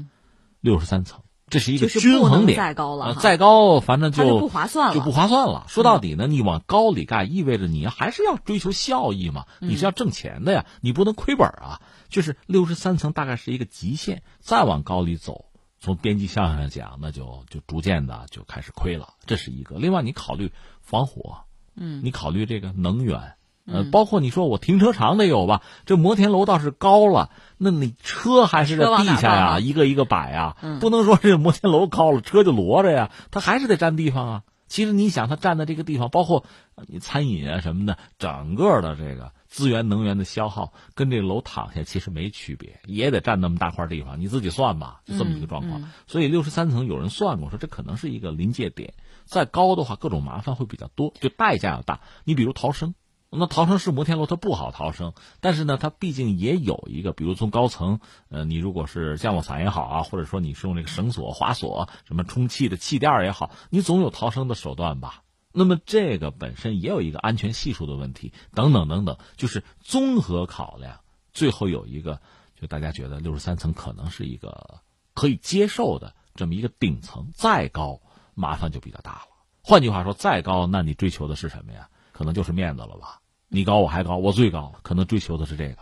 [0.60, 2.56] 六十三层，这是一个均衡点。
[2.56, 5.66] 再高了，再高反正就不划算了，就不划算了。
[5.68, 11.80] 说到底呢，你往高里盖，意味着你还是要追求效益嘛，你是要挣钱的呀，你不能亏本啊。
[12.08, 15.46] 就是六十三层大概是一个极限，再往高里走。
[15.80, 19.76] 从边际效应上讲，那就就逐渐的就开始亏了，这是一个。
[19.76, 21.40] 另外，你考虑防火，
[21.76, 23.34] 嗯，你考虑这个能源，
[23.66, 25.62] 呃，包括你说我停车场得有吧？
[25.86, 34.42] 这摩天楼倒是高了，那你车还是在地下呀，一个一个摆啊，不能说这摩天楼高了，车就摞着呀，它还是得占地方啊。
[34.66, 36.44] 其实你想，它占的这个地方，包括
[36.86, 39.32] 你餐饮啊什么的，整个的这个。
[39.46, 45.92] 资源能源的消耗跟这楼躺下其实没区别，也得占那么大块地方，你自己算吧，就这么一个状况。
[46.08, 48.94] 所以六十三层有人算过，说这可能是一个临界点，
[49.24, 52.00] 再高的话各种麻烦会比较多，就代价要大。
[52.24, 52.96] 你比如逃生，
[53.36, 65.22] 那逃生式摩天楼它不好逃生，但是呢，它毕竟也有一个，比如从高层，呃，你如果是降落伞也好啊，或者说你是用那个绳索、滑索、什么充气的气垫也好，你总有逃生的手段吧。
[65.52, 71.00] 那么这个本身也有一个安全系数的问题，等等等等，就是综合考量，
[71.32, 72.20] 最后有一个，
[72.60, 74.80] 就大家觉得六十三层可能是一个
[75.14, 78.00] 可以接受的这么一个顶层，再高
[78.34, 79.28] 麻烦就比较大了。
[79.62, 81.88] 换句话说，再高，那你追求的是什么呀？
[82.12, 83.20] 可能就是面子了吧？
[83.54, 85.76] 你高我还高，我最高，可能追求的是这个，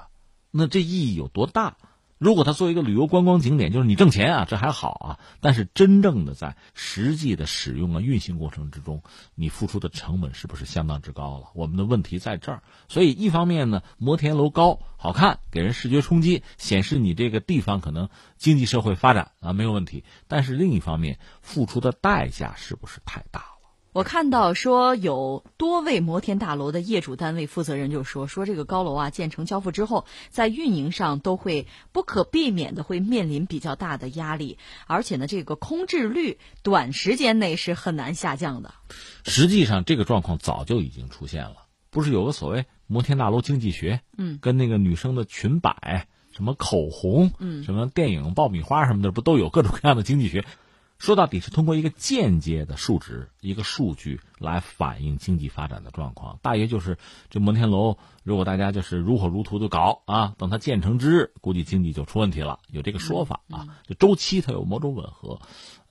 [0.51, 1.79] 那这意义有多大？
[2.18, 5.18] 如果它作为一个旅游观光景点，就是你挣钱啊，这还好啊。
[5.41, 9.03] 但是真正的在实际的使用啊、运行过程之中，
[9.35, 11.47] 你付出的成本是不是相当之高了？
[11.55, 12.62] 我们的问题在这儿。
[12.89, 20.05] 所以一方面呢，摩天楼高好看，给人视觉冲击，显示你这个地方可能经济社会发展啊没有问题。
[20.29, 23.51] 但是另一方面，付出的代价是不是太大？
[23.93, 38.72] 我看到说有多位摩天大楼的业主单位负责人就说说这个高楼啊建成交付之后，在运营上都会不可避免的会面临比较大的压力，而且呢，这个空置率短时间内是很难下降的。
[39.24, 44.01] 实际上，这个状况早就已经出现了，不是有个所谓摩天大楼经济学？
[44.16, 50.47] 嗯，跟那个女生的裙摆、什么口红、嗯，什么电影爆米花什么的，不都有各种各样的经济学？
[51.03, 56.38] 说到底是通过一个间接的数值、一个数据来反映经济发展的状况。
[56.42, 56.96] 大约就是
[57.28, 62.61] 这摩天楼，如果大家就是如火如荼的搞啊，等它建成之日，估计经济就出问题了。
[62.70, 65.40] 有这个说法啊，就周期它有某种吻合。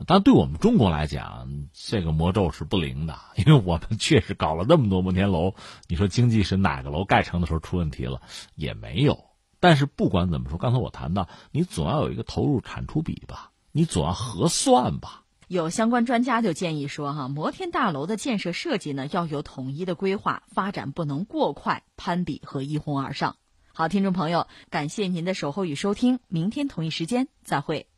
[0.08, 5.56] 但，对我们中国来讲，这个魔咒是不灵的，因为我们确实搞了那么多摩天楼。
[5.90, 8.22] 你说经济是哪个楼盖成的时候出问题了？
[8.56, 9.26] 也没有。
[9.60, 15.24] 但是不管怎么说，刚才我谈到，你总要有一个投入产出比吧，你总要核算吧。
[15.48, 23.36] 有相关专家就建议说，哈，摩天大楼的建设设计呢要有统一的规划，发展不能过快、攀比和一哄而上。
[23.74, 27.91] 好，听众朋友，感谢您的守候与收听，明天同一时间再会。